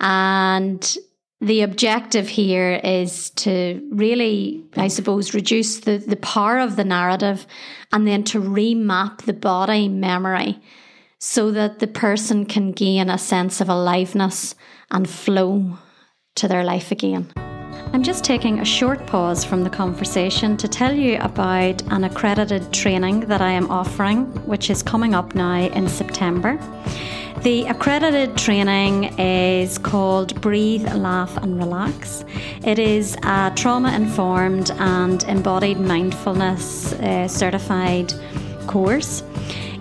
And 0.00 0.96
the 1.40 1.62
objective 1.62 2.28
here 2.28 2.80
is 2.82 3.30
to 3.30 3.86
really, 3.90 4.64
I 4.76 4.88
suppose, 4.88 5.34
reduce 5.34 5.80
the, 5.80 5.98
the 5.98 6.16
power 6.16 6.58
of 6.58 6.76
the 6.76 6.84
narrative 6.84 7.46
and 7.92 8.06
then 8.06 8.24
to 8.24 8.40
remap 8.40 9.22
the 9.22 9.34
body 9.34 9.88
memory 9.88 10.60
so 11.18 11.50
that 11.52 11.78
the 11.78 11.86
person 11.86 12.46
can 12.46 12.72
gain 12.72 13.10
a 13.10 13.18
sense 13.18 13.60
of 13.60 13.68
aliveness 13.68 14.54
and 14.90 15.08
flow 15.08 15.78
to 16.36 16.48
their 16.48 16.64
life 16.64 16.90
again. 16.90 17.30
I'm 17.94 18.02
just 18.02 18.24
taking 18.24 18.58
a 18.58 18.64
short 18.64 19.06
pause 19.06 19.44
from 19.44 19.62
the 19.62 19.70
conversation 19.70 20.56
to 20.56 20.66
tell 20.66 20.92
you 20.92 21.16
about 21.20 21.80
an 21.92 22.02
accredited 22.02 22.72
training 22.72 23.20
that 23.26 23.40
I 23.40 23.52
am 23.52 23.70
offering, 23.70 24.24
which 24.46 24.68
is 24.68 24.82
coming 24.82 25.14
up 25.14 25.36
now 25.36 25.60
in 25.60 25.88
September. 25.88 26.58
The 27.42 27.66
accredited 27.66 28.36
training 28.36 29.16
is 29.16 29.78
called 29.78 30.40
Breathe, 30.40 30.92
Laugh 30.92 31.36
and 31.36 31.56
Relax. 31.56 32.24
It 32.64 32.80
is 32.80 33.16
a 33.22 33.52
trauma 33.54 33.92
informed 33.92 34.72
and 34.72 35.22
embodied 35.22 35.78
mindfulness 35.78 36.94
uh, 36.94 37.28
certified 37.28 38.12
course. 38.66 39.22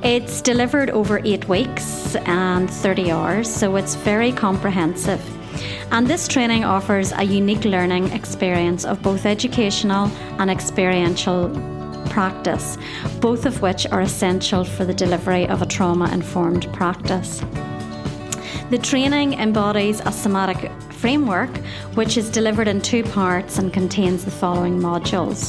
It's 0.03 0.39
delivered 0.39 0.91
over 0.91 1.19
eight 1.25 1.49
weeks 1.49 2.15
and 2.27 2.69
30 2.69 3.09
hours, 3.09 3.51
so 3.51 3.75
it's 3.75 3.95
very 3.95 4.31
comprehensive. 4.31 5.19
And 5.91 6.07
this 6.07 6.27
training 6.27 6.63
offers 6.63 7.11
a 7.11 7.23
unique 7.23 7.65
learning 7.65 8.11
experience 8.11 8.85
of 8.85 9.01
both 9.01 9.25
educational 9.25 10.07
and 10.39 10.49
experiential 10.49 11.49
practice, 12.09 12.77
both 13.19 13.45
of 13.45 13.61
which 13.61 13.87
are 13.87 14.01
essential 14.01 14.63
for 14.63 14.85
the 14.85 14.93
delivery 14.93 15.47
of 15.47 15.61
a 15.61 15.65
trauma 15.65 16.11
informed 16.11 16.71
practice. 16.73 17.41
The 18.69 18.79
training 18.79 19.33
embodies 19.33 19.99
a 19.99 20.11
somatic 20.11 20.71
framework 21.03 21.53
which 21.99 22.15
is 22.15 22.29
delivered 22.29 22.65
in 22.65 22.79
two 22.79 23.03
parts 23.03 23.57
and 23.59 23.73
contains 23.73 24.23
the 24.23 24.31
following 24.31 24.79
modules. 24.79 25.41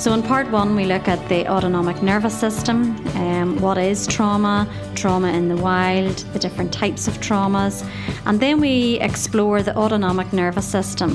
So, 0.00 0.12
in 0.12 0.20
part 0.20 0.50
one, 0.50 0.74
we 0.74 0.84
look 0.84 1.06
at 1.06 1.20
the 1.28 1.46
autonomic 1.48 2.02
nervous 2.02 2.36
system 2.36 2.76
um, 3.14 3.60
what 3.60 3.78
is 3.78 4.06
trauma, 4.08 4.68
trauma 4.96 5.28
in 5.28 5.48
the 5.48 5.56
wild, 5.56 6.16
the 6.32 6.40
different 6.40 6.72
types 6.72 7.06
of 7.06 7.14
traumas, 7.18 7.88
and 8.26 8.40
then 8.40 8.60
we 8.60 8.98
explore 9.10 9.62
the 9.62 9.76
autonomic 9.76 10.32
nervous 10.32 10.66
system 10.66 11.10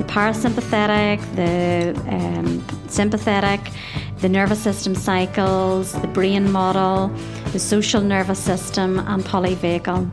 the 0.00 0.04
parasympathetic, 0.04 1.18
the 1.36 1.94
um, 2.16 2.64
sympathetic, 2.88 3.60
the 4.18 4.28
nervous 4.28 4.62
system 4.62 4.94
cycles, 4.94 5.92
the 6.00 6.08
brain 6.08 6.50
model, 6.50 7.08
the 7.52 7.58
social 7.58 8.00
nervous 8.00 8.38
system, 8.38 8.98
and 8.98 9.22
polyvagal. 9.24 10.08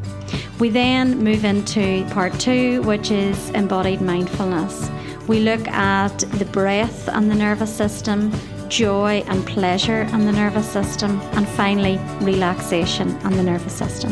We 0.60 0.70
then 0.70 1.24
move 1.24 1.46
into 1.46 2.06
part 2.12 2.40
two, 2.40 2.82
which 2.84 3.12
is 3.12 3.50
embodied 3.52 4.02
mindfulness. 4.02 4.90
We 5.28 5.40
look 5.40 5.68
at 5.68 6.18
the 6.20 6.46
breath 6.46 7.08
and 7.08 7.32
the 7.32 7.36
nervous 7.36 7.76
system, 7.76 8.32
joy 8.70 9.24
and 9.28 9.46
pleasure 9.46 10.08
and 10.12 10.28
the 10.28 10.32
nervous 10.32 10.70
system, 10.70 11.20
and 11.34 11.48
finally, 11.50 12.00
relaxation 12.22 13.10
and 13.24 13.36
the 13.36 13.44
nervous 13.44 13.74
system. 13.74 14.12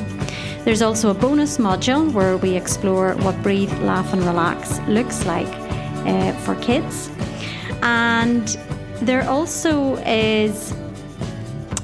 There's 0.65 0.81
also 0.81 1.09
a 1.09 1.13
bonus 1.13 1.57
module 1.57 2.11
where 2.11 2.37
we 2.37 2.55
explore 2.55 3.15
what 3.15 3.41
breathe, 3.41 3.71
laugh, 3.81 4.13
and 4.13 4.21
relax 4.23 4.79
looks 4.87 5.25
like 5.25 5.47
uh, 6.05 6.33
for 6.39 6.55
kids. 6.55 7.09
And 7.81 8.59
there 9.01 9.27
also 9.27 9.95
is 10.05 10.73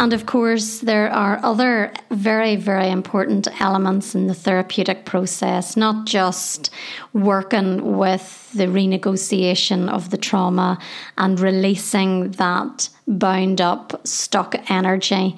And 0.00 0.14
of 0.14 0.24
course, 0.24 0.78
there 0.78 1.10
are 1.10 1.38
other 1.42 1.92
very, 2.10 2.56
very 2.56 2.88
important 2.88 3.48
elements 3.60 4.14
in 4.14 4.28
the 4.28 4.34
therapeutic 4.34 5.04
process, 5.04 5.76
not 5.76 6.06
just 6.06 6.70
working 7.12 7.98
with 7.98 8.50
the 8.54 8.64
renegotiation 8.64 9.90
of 9.90 10.08
the 10.08 10.16
trauma 10.16 10.78
and 11.18 11.38
releasing 11.38 12.30
that 12.30 12.88
bound 13.06 13.60
up, 13.60 14.00
stuck 14.06 14.70
energy 14.70 15.36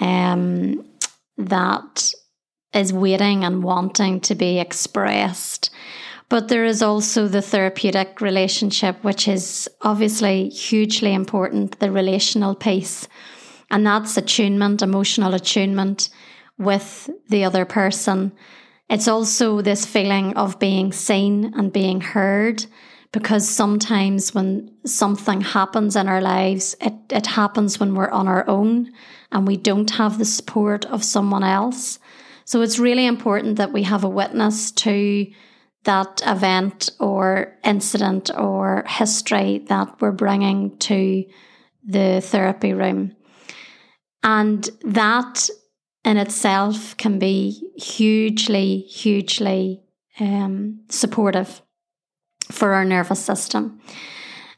um, 0.00 0.82
that 1.36 2.10
is 2.72 2.94
waiting 2.94 3.44
and 3.44 3.62
wanting 3.62 4.20
to 4.20 4.34
be 4.34 4.58
expressed. 4.58 5.68
But 6.30 6.48
there 6.48 6.64
is 6.64 6.80
also 6.80 7.28
the 7.28 7.42
therapeutic 7.42 8.22
relationship, 8.22 9.04
which 9.04 9.28
is 9.28 9.68
obviously 9.82 10.48
hugely 10.48 11.12
important, 11.12 11.78
the 11.78 11.90
relational 11.90 12.54
piece 12.54 13.06
and 13.70 13.86
that's 13.86 14.16
attunement, 14.16 14.82
emotional 14.82 15.34
attunement 15.34 16.08
with 16.58 17.10
the 17.28 17.44
other 17.44 17.64
person. 17.64 18.32
It's 18.88 19.08
also 19.08 19.60
this 19.60 19.84
feeling 19.84 20.36
of 20.36 20.58
being 20.58 20.92
seen 20.92 21.52
and 21.54 21.72
being 21.72 22.00
heard 22.00 22.64
because 23.12 23.48
sometimes 23.48 24.34
when 24.34 24.70
something 24.84 25.40
happens 25.40 25.96
in 25.96 26.08
our 26.08 26.20
lives, 26.20 26.76
it, 26.80 26.94
it 27.10 27.26
happens 27.26 27.80
when 27.80 27.94
we're 27.94 28.10
on 28.10 28.28
our 28.28 28.46
own 28.48 28.92
and 29.32 29.46
we 29.46 29.56
don't 29.56 29.90
have 29.90 30.18
the 30.18 30.24
support 30.24 30.84
of 30.86 31.04
someone 31.04 31.44
else. 31.44 31.98
So 32.44 32.62
it's 32.62 32.78
really 32.78 33.06
important 33.06 33.56
that 33.56 33.72
we 33.72 33.82
have 33.84 34.04
a 34.04 34.08
witness 34.08 34.70
to 34.72 35.26
that 35.84 36.22
event 36.26 36.90
or 36.98 37.56
incident 37.64 38.30
or 38.36 38.84
history 38.86 39.58
that 39.68 40.00
we're 40.00 40.12
bringing 40.12 40.76
to 40.78 41.24
the 41.86 42.20
therapy 42.20 42.72
room. 42.72 43.14
And 44.22 44.68
that 44.82 45.48
in 46.04 46.16
itself 46.16 46.96
can 46.96 47.18
be 47.18 47.62
hugely, 47.76 48.80
hugely 48.80 49.82
um, 50.20 50.80
supportive 50.88 51.62
for 52.50 52.72
our 52.72 52.84
nervous 52.84 53.24
system. 53.24 53.80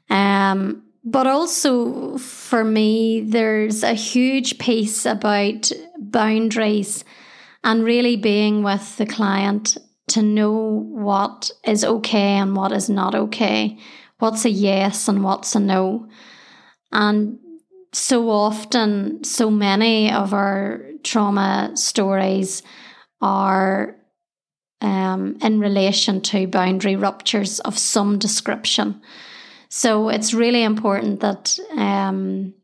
Um, 0.09 0.85
but 1.05 1.27
also 1.27 2.19
for 2.19 2.63
me, 2.63 3.23
there's 3.23 3.83
a 3.83 3.95
huge 3.95 4.59
piece 4.59 5.07
about 5.07 5.71
boundaries 5.99 7.05
and 7.65 7.85
really 7.85 8.17
being 8.17 8.63
with 8.63 8.97
the 8.97 9.07
client 9.07 9.77
to 10.09 10.23
know 10.23 10.85
what 10.89 11.51
is 11.65 11.85
okay 11.85 12.37
and 12.37 12.57
what 12.57 12.73
is 12.73 12.91
not 12.91 13.15
okay, 13.15 13.79
what's 14.19 14.45
a 14.45 14.51
yes 14.51 15.09
and 15.09 15.23
what's 15.23 15.55
a 15.55 15.61
no. 15.61 16.09
And 16.93 17.39
so 17.93 18.31
often, 18.31 19.25
so 19.25 19.51
many 19.51 20.13
of 20.13 20.33
our 20.33 20.83
trauma 21.03 21.73
stories 21.75 22.63
are 23.21 23.97
um, 24.81 25.37
in 25.43 25.61
relation 25.61 26.21
to 26.21 26.47
boundary 26.47 26.97
ruptures 26.97 27.61
of 27.61 27.79
some 27.79 28.19
description. 28.19 29.01
So 29.69 30.09
it's 30.09 30.35
really 30.35 30.63
important 30.63 31.21
that 31.21 31.59
um, 31.77 32.55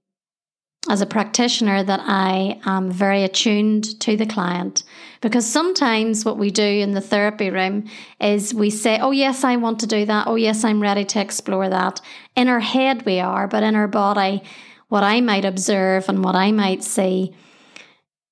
as 0.89 1.01
a 1.01 1.07
practitioner 1.07 1.83
that 1.83 2.01
I 2.05 2.61
am 2.65 2.91
very 2.91 3.23
attuned 3.23 4.01
to 4.01 4.17
the 4.17 4.27
client 4.27 4.85
because 5.21 5.47
sometimes 5.47 6.25
what 6.25 6.39
we 6.39 6.51
do 6.51 6.63
in 6.63 6.93
the 6.93 7.01
therapy 7.01 7.51
room 7.51 7.89
is 8.21 8.55
we 8.55 8.71
say, 8.71 8.99
Oh, 9.01 9.11
yes, 9.11 9.45
I 9.45 9.57
want 9.57 9.81
to 9.81 9.87
do 9.87 10.05
that. 10.07 10.27
Oh, 10.27 10.37
yes, 10.37 10.65
I'm 10.65 10.81
ready 10.81 11.05
to 11.05 11.21
explore 11.21 11.69
that. 11.69 12.01
In 12.37 12.49
our 12.49 12.61
head, 12.61 13.05
we 13.05 13.21
are, 13.21 13.49
but 13.49 13.63
in 13.63 13.75
our 13.75 13.89
body, 13.89 14.43
what 14.89 15.03
I 15.03 15.21
might 15.21 15.45
observe 15.45 16.09
and 16.09 16.25
what 16.25 16.35
I 16.35 16.53
might 16.53 16.85
see 16.85 17.35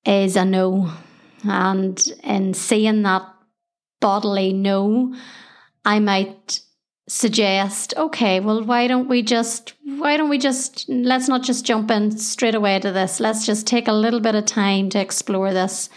is 0.04 0.36
a 0.36 0.44
no. 0.44 0.92
And 1.44 2.02
in 2.22 2.54
seeing 2.54 3.02
that 3.02 3.26
bodily 4.00 4.52
no, 4.52 5.14
I 5.84 5.98
might 6.00 6.60
suggest, 7.08 7.92
okay, 7.96 8.40
well, 8.40 8.64
why 8.64 8.86
don't 8.86 9.08
we 9.08 9.22
just, 9.22 9.74
why 9.84 10.16
don't 10.16 10.30
we 10.30 10.38
just, 10.38 10.88
let's 10.88 11.28
not 11.28 11.42
just 11.42 11.66
jump 11.66 11.90
in 11.90 12.16
straight 12.16 12.54
away 12.54 12.78
to 12.78 12.92
this. 12.92 13.20
Let's 13.20 13.44
just 13.44 13.66
take 13.66 13.88
a 13.88 13.92
little 13.92 14.20
bit 14.20 14.34
of 14.34 14.46
time 14.46 14.88
to 14.90 15.00
explore 15.00 15.52
this 15.52 15.90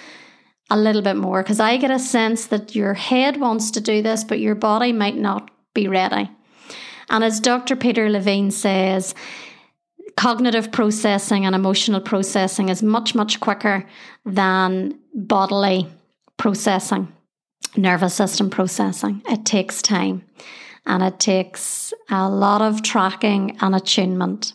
a 0.69 0.77
little 0.77 1.01
bit 1.01 1.15
more. 1.15 1.43
Because 1.43 1.61
I 1.61 1.77
get 1.77 1.91
a 1.91 1.99
sense 1.99 2.47
that 2.47 2.75
your 2.75 2.93
head 2.93 3.39
wants 3.39 3.71
to 3.71 3.81
do 3.81 4.01
this, 4.01 4.23
but 4.23 4.39
your 4.39 4.55
body 4.55 4.91
might 4.91 5.15
not 5.15 5.49
be 5.73 5.87
ready. 5.87 6.29
And 7.09 7.23
as 7.23 7.39
Dr. 7.39 7.77
Peter 7.77 8.09
Levine 8.09 8.51
says, 8.51 9.15
cognitive 10.17 10.71
processing 10.71 11.45
and 11.45 11.55
emotional 11.55 12.01
processing 12.01 12.69
is 12.69 12.83
much, 12.83 13.15
much 13.15 13.39
quicker 13.39 13.85
than 14.25 14.99
bodily 15.13 15.87
processing, 16.35 17.07
nervous 17.77 18.15
system 18.15 18.49
processing. 18.49 19.21
It 19.29 19.45
takes 19.45 19.81
time 19.81 20.23
and 20.85 21.03
it 21.03 21.19
takes 21.19 21.93
a 22.09 22.27
lot 22.27 22.61
of 22.61 22.81
tracking 22.81 23.57
and 23.61 23.75
attunement. 23.75 24.53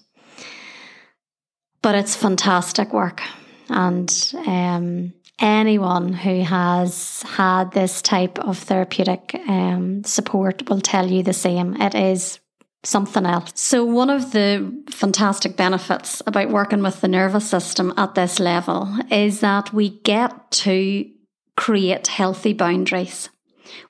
But 1.80 1.94
it's 1.94 2.16
fantastic 2.16 2.92
work. 2.92 3.22
And 3.68 4.32
um, 4.46 5.12
anyone 5.38 6.12
who 6.12 6.42
has 6.42 7.22
had 7.22 7.70
this 7.72 8.02
type 8.02 8.38
of 8.40 8.58
therapeutic 8.58 9.34
um, 9.48 10.02
support 10.04 10.68
will 10.68 10.80
tell 10.80 11.08
you 11.08 11.22
the 11.22 11.32
same. 11.32 11.80
It 11.80 11.94
is 11.94 12.40
something 12.84 13.26
else. 13.26 13.52
So, 13.54 13.84
one 13.84 14.10
of 14.10 14.32
the 14.32 14.84
fantastic 14.90 15.56
benefits 15.56 16.22
about 16.26 16.50
working 16.50 16.82
with 16.82 17.00
the 17.00 17.08
nervous 17.08 17.48
system 17.48 17.92
at 17.96 18.14
this 18.14 18.40
level 18.40 18.88
is 19.10 19.40
that 19.40 19.72
we 19.72 20.00
get 20.00 20.50
to 20.50 21.08
create 21.56 22.06
healthy 22.06 22.52
boundaries 22.52 23.28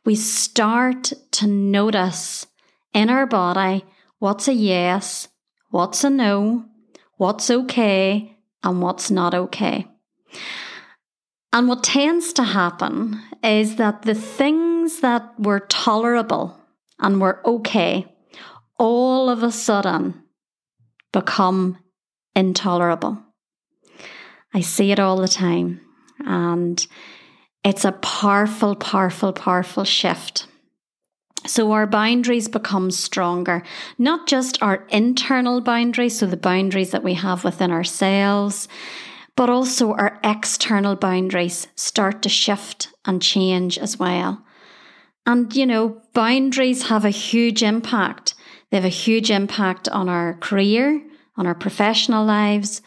we 0.05 0.15
start 0.15 1.13
to 1.33 1.47
notice 1.47 2.47
in 2.93 3.11
our 3.11 3.27
body 3.27 3.85
what's 4.19 4.49
a 4.49 4.53
yes, 4.53 5.29
what's 5.71 6.05
a 6.05 6.11
no, 6.11 6.67
what's 7.17 7.51
okay, 7.51 8.37
and 8.63 8.83
what's 8.83 9.11
not 9.11 9.35
okay. 9.35 9.87
And 11.53 11.69
what 11.69 11.85
tends 11.85 12.33
to 12.35 12.45
happen 12.45 13.21
is 13.43 13.77
that 13.77 14.03
the 14.03 14.15
things 14.15 15.01
that 15.01 15.39
were 15.39 15.61
tolerable 15.61 16.59
and 16.99 17.21
were 17.21 17.47
okay 17.47 18.07
all 18.79 19.29
of 19.29 19.43
a 19.43 19.53
sudden 19.53 20.23
become 21.13 21.79
intolerable. 22.35 23.19
I 24.55 24.61
see 24.61 24.93
it 24.93 25.01
all 25.01 25.17
the 25.17 25.29
time. 25.29 25.81
And 26.25 26.87
it's 27.65 27.85
a 27.85 27.93
powerful, 27.93 28.75
powerful, 28.75 29.33
powerful 29.33 29.85
shift. 29.85 30.47
So 31.47 31.73
our 31.73 31.87
boundaries 31.87 32.49
become 32.49 32.91
stronger, 32.91 33.65
not 33.99 34.29
just 34.29 34.63
our 34.63 34.87
internal 34.91 35.61
boundaries, 35.61 36.19
so 36.19 36.27
the 36.27 36.37
boundaries 36.37 36.93
that 36.93 37.03
we 37.03 37.15
have 37.15 37.43
within 37.43 37.73
ourselves, 37.73 38.69
but 39.35 39.51
also 39.51 39.93
our 39.95 40.21
external 40.23 40.95
boundaries 40.95 41.67
start 41.75 42.23
to 42.23 42.29
shift 42.29 42.89
and 43.05 43.21
change 43.21 43.77
as 43.77 43.99
well. 43.99 44.45
And, 45.27 45.55
you 45.55 45.67
know, 45.67 46.01
boundaries 46.15 46.89
have 46.89 47.05
a 47.05 47.11
huge 47.11 47.63
impact. 47.63 48.35
They 48.73 48.79
have 48.79 48.87
a 48.87 48.89
huge 48.89 49.31
impact 49.31 49.87
on 49.91 50.09
our 50.09 50.33
career, 50.41 51.03
on 51.37 51.47
our 51.47 51.55
professional 51.55 52.25
lives, 52.25 52.81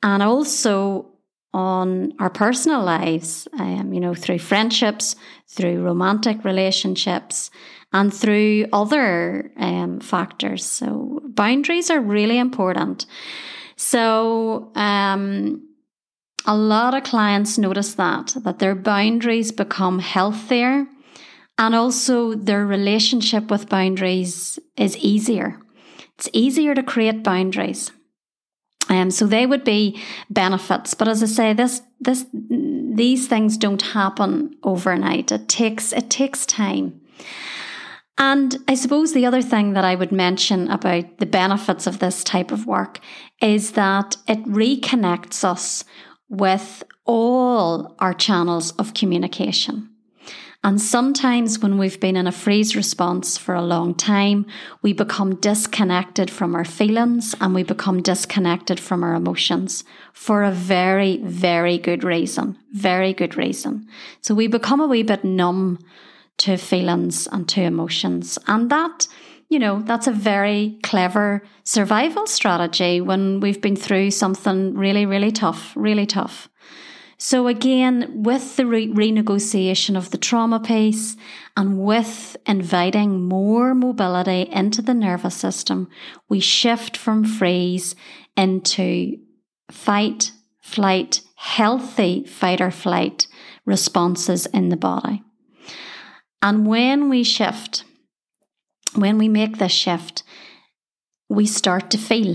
and 0.00 0.22
also 0.22 1.10
on 1.52 2.12
our 2.20 2.30
personal 2.30 2.84
lives, 2.84 3.48
um, 3.58 3.92
you 3.92 3.98
know, 3.98 4.14
through 4.14 4.38
friendships, 4.38 5.16
through 5.48 5.82
romantic 5.82 6.44
relationships, 6.44 7.50
and 7.92 8.14
through 8.14 8.66
other 8.72 9.50
um, 9.56 9.98
factors. 9.98 10.64
So, 10.64 11.20
boundaries 11.24 11.90
are 11.90 12.00
really 12.00 12.38
important. 12.38 13.06
So, 13.74 14.70
um, 14.76 15.68
a 16.46 16.56
lot 16.56 16.94
of 16.94 17.02
clients 17.02 17.58
notice 17.58 17.94
that, 17.94 18.36
that 18.44 18.60
their 18.60 18.76
boundaries 18.76 19.50
become 19.50 19.98
healthier 19.98 20.86
and 21.58 21.74
also 21.74 22.34
their 22.34 22.66
relationship 22.66 23.50
with 23.50 23.68
boundaries 23.68 24.58
is 24.76 24.96
easier. 24.96 25.60
It's 26.16 26.28
easier 26.32 26.74
to 26.74 26.82
create 26.82 27.22
boundaries. 27.22 27.92
Um, 28.88 29.10
so 29.10 29.26
they 29.26 29.46
would 29.46 29.64
be 29.64 30.00
benefits. 30.28 30.94
But 30.94 31.08
as 31.08 31.22
I 31.22 31.26
say, 31.26 31.52
this 31.52 31.82
this 32.00 32.26
these 32.32 33.26
things 33.26 33.56
don't 33.56 33.80
happen 33.80 34.56
overnight. 34.62 35.32
It 35.32 35.48
takes 35.48 35.92
it 35.92 36.10
takes 36.10 36.44
time. 36.44 37.00
And 38.16 38.56
I 38.68 38.74
suppose 38.74 39.12
the 39.12 39.26
other 39.26 39.42
thing 39.42 39.72
that 39.72 39.84
I 39.84 39.96
would 39.96 40.12
mention 40.12 40.70
about 40.70 41.18
the 41.18 41.26
benefits 41.26 41.86
of 41.86 41.98
this 41.98 42.22
type 42.22 42.52
of 42.52 42.66
work 42.66 43.00
is 43.42 43.72
that 43.72 44.16
it 44.28 44.44
reconnects 44.44 45.42
us 45.42 45.84
with 46.28 46.84
all 47.04 47.96
our 47.98 48.14
channels 48.14 48.70
of 48.72 48.94
communication. 48.94 49.93
And 50.64 50.80
sometimes 50.80 51.58
when 51.58 51.76
we've 51.76 52.00
been 52.00 52.16
in 52.16 52.26
a 52.26 52.32
freeze 52.32 52.74
response 52.74 53.36
for 53.36 53.54
a 53.54 53.60
long 53.60 53.94
time, 53.94 54.46
we 54.80 54.94
become 54.94 55.36
disconnected 55.36 56.30
from 56.30 56.54
our 56.54 56.64
feelings 56.64 57.34
and 57.38 57.54
we 57.54 57.62
become 57.62 58.00
disconnected 58.00 58.80
from 58.80 59.04
our 59.04 59.14
emotions 59.14 59.84
for 60.14 60.42
a 60.42 60.50
very, 60.50 61.18
very 61.18 61.76
good 61.76 62.02
reason. 62.02 62.56
Very 62.72 63.12
good 63.12 63.36
reason. 63.36 63.86
So 64.22 64.34
we 64.34 64.46
become 64.46 64.80
a 64.80 64.86
wee 64.86 65.02
bit 65.02 65.22
numb 65.22 65.80
to 66.38 66.56
feelings 66.56 67.28
and 67.30 67.46
to 67.50 67.60
emotions. 67.60 68.38
And 68.46 68.70
that, 68.70 69.06
you 69.50 69.58
know, 69.58 69.82
that's 69.82 70.06
a 70.06 70.12
very 70.12 70.78
clever 70.82 71.42
survival 71.64 72.26
strategy 72.26 73.02
when 73.02 73.40
we've 73.40 73.60
been 73.60 73.76
through 73.76 74.12
something 74.12 74.72
really, 74.74 75.04
really 75.04 75.30
tough, 75.30 75.74
really 75.76 76.06
tough. 76.06 76.48
So, 77.16 77.46
again, 77.46 78.22
with 78.22 78.56
the 78.56 78.66
re- 78.66 78.88
renegotiation 78.88 79.96
of 79.96 80.10
the 80.10 80.18
trauma 80.18 80.60
piece 80.60 81.16
and 81.56 81.78
with 81.78 82.36
inviting 82.46 83.22
more 83.22 83.74
mobility 83.74 84.48
into 84.50 84.82
the 84.82 84.94
nervous 84.94 85.36
system, 85.36 85.88
we 86.28 86.40
shift 86.40 86.96
from 86.96 87.24
freeze 87.24 87.94
into 88.36 89.18
fight, 89.70 90.32
flight, 90.60 91.20
healthy 91.36 92.24
fight 92.24 92.60
or 92.60 92.70
flight 92.70 93.26
responses 93.64 94.46
in 94.46 94.68
the 94.70 94.76
body. 94.76 95.22
And 96.42 96.66
when 96.66 97.08
we 97.08 97.22
shift, 97.22 97.84
when 98.94 99.18
we 99.18 99.28
make 99.28 99.58
this 99.58 99.72
shift, 99.72 100.22
we 101.28 101.46
start 101.46 101.90
to 101.90 101.98
feel. 101.98 102.34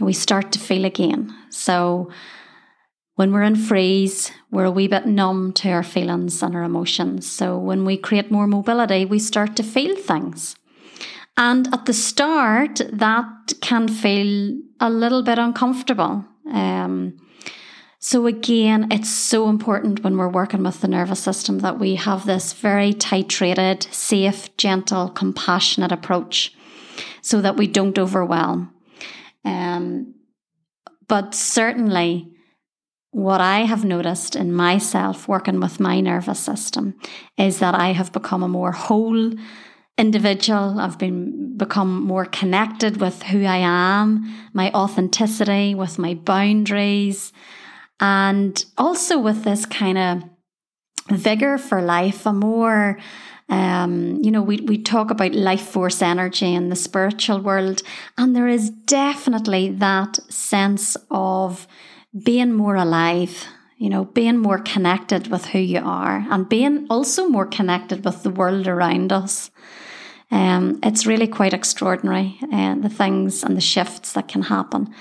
We 0.00 0.12
start 0.12 0.52
to 0.52 0.58
feel 0.58 0.84
again. 0.84 1.34
So, 1.50 2.10
when 3.16 3.32
we're 3.32 3.42
in 3.42 3.56
freeze, 3.56 4.30
we're 4.50 4.64
a 4.64 4.70
wee 4.70 4.88
bit 4.88 5.06
numb 5.06 5.52
to 5.52 5.70
our 5.70 5.82
feelings 5.82 6.42
and 6.42 6.54
our 6.54 6.62
emotions. 6.62 7.30
So 7.30 7.58
when 7.58 7.84
we 7.84 7.96
create 7.96 8.30
more 8.30 8.46
mobility, 8.46 9.04
we 9.04 9.18
start 9.18 9.56
to 9.56 9.62
feel 9.62 9.96
things. 9.96 10.56
And 11.36 11.72
at 11.72 11.86
the 11.86 11.92
start, 11.92 12.80
that 12.92 13.52
can 13.60 13.88
feel 13.88 14.58
a 14.80 14.90
little 14.90 15.22
bit 15.22 15.38
uncomfortable. 15.38 16.24
Um, 16.50 17.18
so, 17.98 18.26
again, 18.26 18.88
it's 18.90 19.08
so 19.08 19.48
important 19.48 20.02
when 20.02 20.16
we're 20.16 20.28
working 20.28 20.64
with 20.64 20.80
the 20.80 20.88
nervous 20.88 21.20
system 21.20 21.60
that 21.60 21.78
we 21.78 21.94
have 21.94 22.26
this 22.26 22.52
very 22.52 22.92
titrated, 22.92 23.84
safe, 23.94 24.54
gentle, 24.56 25.08
compassionate 25.08 25.92
approach 25.92 26.52
so 27.20 27.40
that 27.40 27.56
we 27.56 27.68
don't 27.68 27.98
overwhelm. 27.98 28.74
Um, 29.44 30.14
but 31.06 31.32
certainly, 31.32 32.28
what 33.12 33.42
I 33.42 33.60
have 33.60 33.84
noticed 33.84 34.34
in 34.34 34.52
myself 34.52 35.28
working 35.28 35.60
with 35.60 35.78
my 35.78 36.00
nervous 36.00 36.40
system 36.40 36.94
is 37.36 37.58
that 37.58 37.74
I 37.74 37.92
have 37.92 38.10
become 38.10 38.42
a 38.42 38.48
more 38.48 38.72
whole 38.72 39.32
individual. 39.98 40.80
I've 40.80 40.98
been 40.98 41.56
become 41.58 42.02
more 42.02 42.24
connected 42.24 43.00
with 43.00 43.22
who 43.24 43.44
I 43.44 43.58
am, 43.58 44.34
my 44.54 44.72
authenticity, 44.72 45.74
with 45.74 45.98
my 45.98 46.14
boundaries, 46.14 47.34
and 48.00 48.64
also 48.78 49.18
with 49.18 49.44
this 49.44 49.66
kind 49.66 49.98
of 49.98 50.22
vigor 51.10 51.58
for 51.58 51.82
life, 51.82 52.24
a 52.24 52.32
more 52.32 52.98
um, 53.50 54.22
you 54.22 54.30
know, 54.30 54.40
we, 54.40 54.62
we 54.62 54.78
talk 54.78 55.10
about 55.10 55.34
life 55.34 55.68
force 55.68 56.00
energy 56.00 56.54
in 56.54 56.70
the 56.70 56.76
spiritual 56.76 57.40
world, 57.40 57.82
and 58.16 58.34
there 58.34 58.48
is 58.48 58.70
definitely 58.70 59.68
that 59.72 60.16
sense 60.32 60.96
of 61.10 61.66
being 62.20 62.52
more 62.52 62.76
alive, 62.76 63.46
you 63.76 63.88
know, 63.88 64.04
being 64.04 64.38
more 64.38 64.58
connected 64.58 65.28
with 65.28 65.46
who 65.46 65.58
you 65.58 65.80
are, 65.80 66.26
and 66.30 66.48
being 66.48 66.86
also 66.90 67.28
more 67.28 67.46
connected 67.46 68.04
with 68.04 68.22
the 68.22 68.30
world 68.30 68.66
around 68.66 69.12
us. 69.12 69.50
Um, 70.30 70.78
it's 70.82 71.06
really 71.06 71.26
quite 71.26 71.52
extraordinary, 71.52 72.38
uh, 72.52 72.76
the 72.76 72.88
things 72.88 73.42
and 73.42 73.56
the 73.56 73.60
shifts 73.60 74.12
that 74.12 74.28
can 74.28 74.42
happen. 74.42 74.94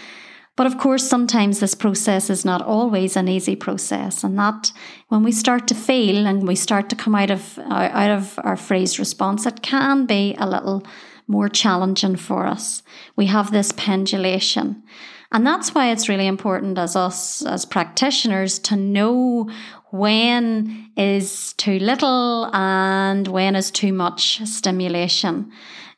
But 0.58 0.68
of 0.68 0.78
course, 0.78 1.08
sometimes 1.08 1.60
this 1.60 1.76
process 1.76 2.30
is 2.30 2.44
not 2.44 2.62
always 2.62 3.16
an 3.16 3.28
easy 3.28 3.56
process, 3.56 4.24
and 4.24 4.38
that 4.38 4.72
when 5.08 5.24
we 5.24 5.32
start 5.32 5.68
to 5.68 5.76
feel 5.76 6.28
and 6.28 6.48
we 6.48 6.56
start 6.56 6.90
to 6.90 6.96
come 6.96 7.16
out 7.16 7.32
of 7.32 7.58
out 7.70 8.12
of 8.12 8.40
our 8.44 8.58
freeze 8.58 9.00
response, 9.00 9.46
it 9.46 9.62
can 9.62 10.06
be 10.06 10.36
a 10.38 10.48
little 10.48 10.84
more 11.28 11.50
challenging 11.50 12.18
for 12.18 12.46
us. 12.46 12.84
We 13.16 13.28
have 13.28 13.52
this 13.52 13.72
pendulation. 13.72 14.84
And 15.32 15.48
that's 15.48 15.74
why 15.74 15.92
it's 15.92 16.10
really 16.10 16.28
important 16.28 16.78
as 16.78 16.96
us 16.96 17.46
as 17.46 17.66
practitioners 17.66 18.60
to 18.60 18.76
know 18.76 19.50
when 19.92 20.92
is 20.98 21.54
too 21.54 21.80
little 21.80 22.50
and 22.54 23.28
when 23.28 23.56
is 23.56 23.72
too 23.72 23.94
much 23.94 24.42
stimulation. 24.46 25.52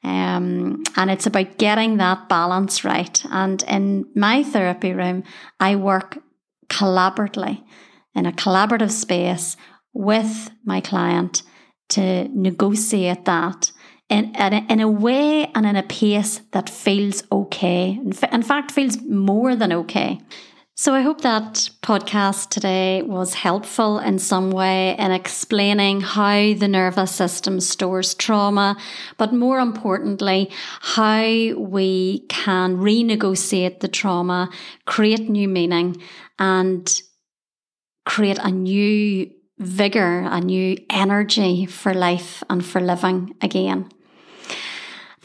Um, 0.03 0.83
and 0.97 1.09
it's 1.09 1.25
about 1.25 1.57
getting 1.57 1.97
that 1.97 2.27
balance 2.29 2.83
right. 2.83 3.23
And 3.31 3.63
in 3.63 4.05
my 4.15 4.43
therapy 4.43 4.93
room, 4.93 5.23
I 5.59 5.77
work 5.77 6.19
collaboratively 6.67 7.63
in 8.15 8.25
a 8.25 8.31
collaborative 8.31 8.91
space 8.91 9.57
with 9.93 10.51
my 10.65 10.81
client 10.81 11.43
to 11.89 12.27
negotiate 12.29 13.25
that 13.25 13.71
in, 14.09 14.35
in 14.35 14.79
a 14.79 14.89
way 14.89 15.49
and 15.55 15.65
in 15.65 15.75
a 15.75 15.83
pace 15.83 16.41
that 16.51 16.69
feels 16.69 17.23
okay. 17.53 17.99
In 18.31 18.43
fact, 18.43 18.71
feels 18.71 19.01
more 19.03 19.55
than 19.55 19.71
okay. 19.71 20.19
So 20.75 20.95
I 20.95 21.01
hope 21.01 21.21
that 21.21 21.69
podcast 21.83 22.49
today 22.49 23.03
was 23.03 23.35
helpful 23.35 23.99
in 23.99 24.17
some 24.17 24.49
way 24.49 24.97
in 24.97 25.11
explaining 25.11 26.01
how 26.01 26.55
the 26.55 26.67
nervous 26.67 27.11
system 27.11 27.59
stores 27.59 28.15
trauma, 28.15 28.75
but 29.19 29.33
more 29.33 29.59
importantly, 29.59 30.49
how 30.81 31.23
we 31.23 32.25
can 32.27 32.77
renegotiate 32.77 33.81
the 33.81 33.87
trauma, 33.87 34.49
create 34.85 35.29
new 35.29 35.47
meaning, 35.47 36.01
and 36.39 37.01
create 38.07 38.39
a 38.39 38.49
new 38.49 39.29
vigor, 39.59 40.21
a 40.21 40.41
new 40.41 40.75
energy 40.89 41.67
for 41.67 41.93
life 41.93 42.43
and 42.49 42.65
for 42.65 42.81
living 42.81 43.35
again. 43.41 43.89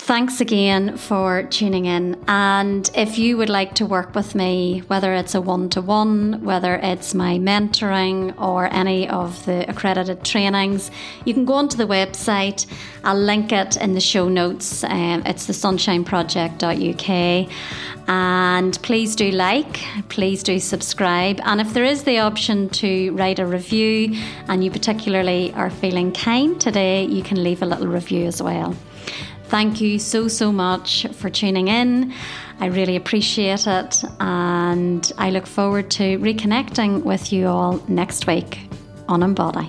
Thanks 0.08 0.40
again 0.40 0.96
for 0.96 1.42
tuning 1.42 1.84
in. 1.84 2.16
And 2.28 2.90
if 2.94 3.18
you 3.18 3.36
would 3.36 3.50
like 3.50 3.74
to 3.74 3.84
work 3.84 4.14
with 4.14 4.34
me, 4.34 4.78
whether 4.86 5.12
it's 5.12 5.34
a 5.34 5.40
one 5.42 5.68
to 5.68 5.82
one, 5.82 6.42
whether 6.42 6.76
it's 6.76 7.12
my 7.12 7.38
mentoring 7.38 8.32
or 8.40 8.72
any 8.72 9.06
of 9.06 9.44
the 9.44 9.68
accredited 9.68 10.24
trainings, 10.24 10.90
you 11.26 11.34
can 11.34 11.44
go 11.44 11.52
onto 11.52 11.76
the 11.76 11.86
website. 11.86 12.64
I'll 13.04 13.20
link 13.20 13.52
it 13.52 13.76
in 13.76 13.92
the 13.92 14.00
show 14.00 14.30
notes. 14.30 14.82
Um, 14.82 15.24
it's 15.26 15.44
the 15.44 15.52
sunshineproject.uk. 15.52 18.08
And 18.08 18.82
please 18.82 19.14
do 19.14 19.30
like, 19.30 19.84
please 20.08 20.42
do 20.42 20.58
subscribe. 20.58 21.38
And 21.44 21.60
if 21.60 21.74
there 21.74 21.84
is 21.84 22.04
the 22.04 22.20
option 22.20 22.70
to 22.70 23.12
write 23.12 23.40
a 23.40 23.44
review 23.44 24.18
and 24.48 24.64
you 24.64 24.70
particularly 24.70 25.52
are 25.52 25.68
feeling 25.68 26.12
kind 26.12 26.58
today, 26.58 27.04
you 27.04 27.22
can 27.22 27.44
leave 27.44 27.60
a 27.60 27.66
little 27.66 27.88
review 27.88 28.24
as 28.24 28.40
well. 28.40 28.74
Thank 29.48 29.80
you 29.80 29.98
so, 29.98 30.28
so 30.28 30.52
much 30.52 31.06
for 31.12 31.30
tuning 31.30 31.68
in. 31.68 32.12
I 32.60 32.66
really 32.66 32.96
appreciate 32.96 33.66
it. 33.66 34.04
And 34.20 35.10
I 35.16 35.30
look 35.30 35.46
forward 35.46 35.90
to 35.92 36.18
reconnecting 36.18 37.02
with 37.02 37.32
you 37.32 37.46
all 37.46 37.82
next 37.88 38.26
week 38.26 38.58
on 39.08 39.22
Embody. 39.22 39.68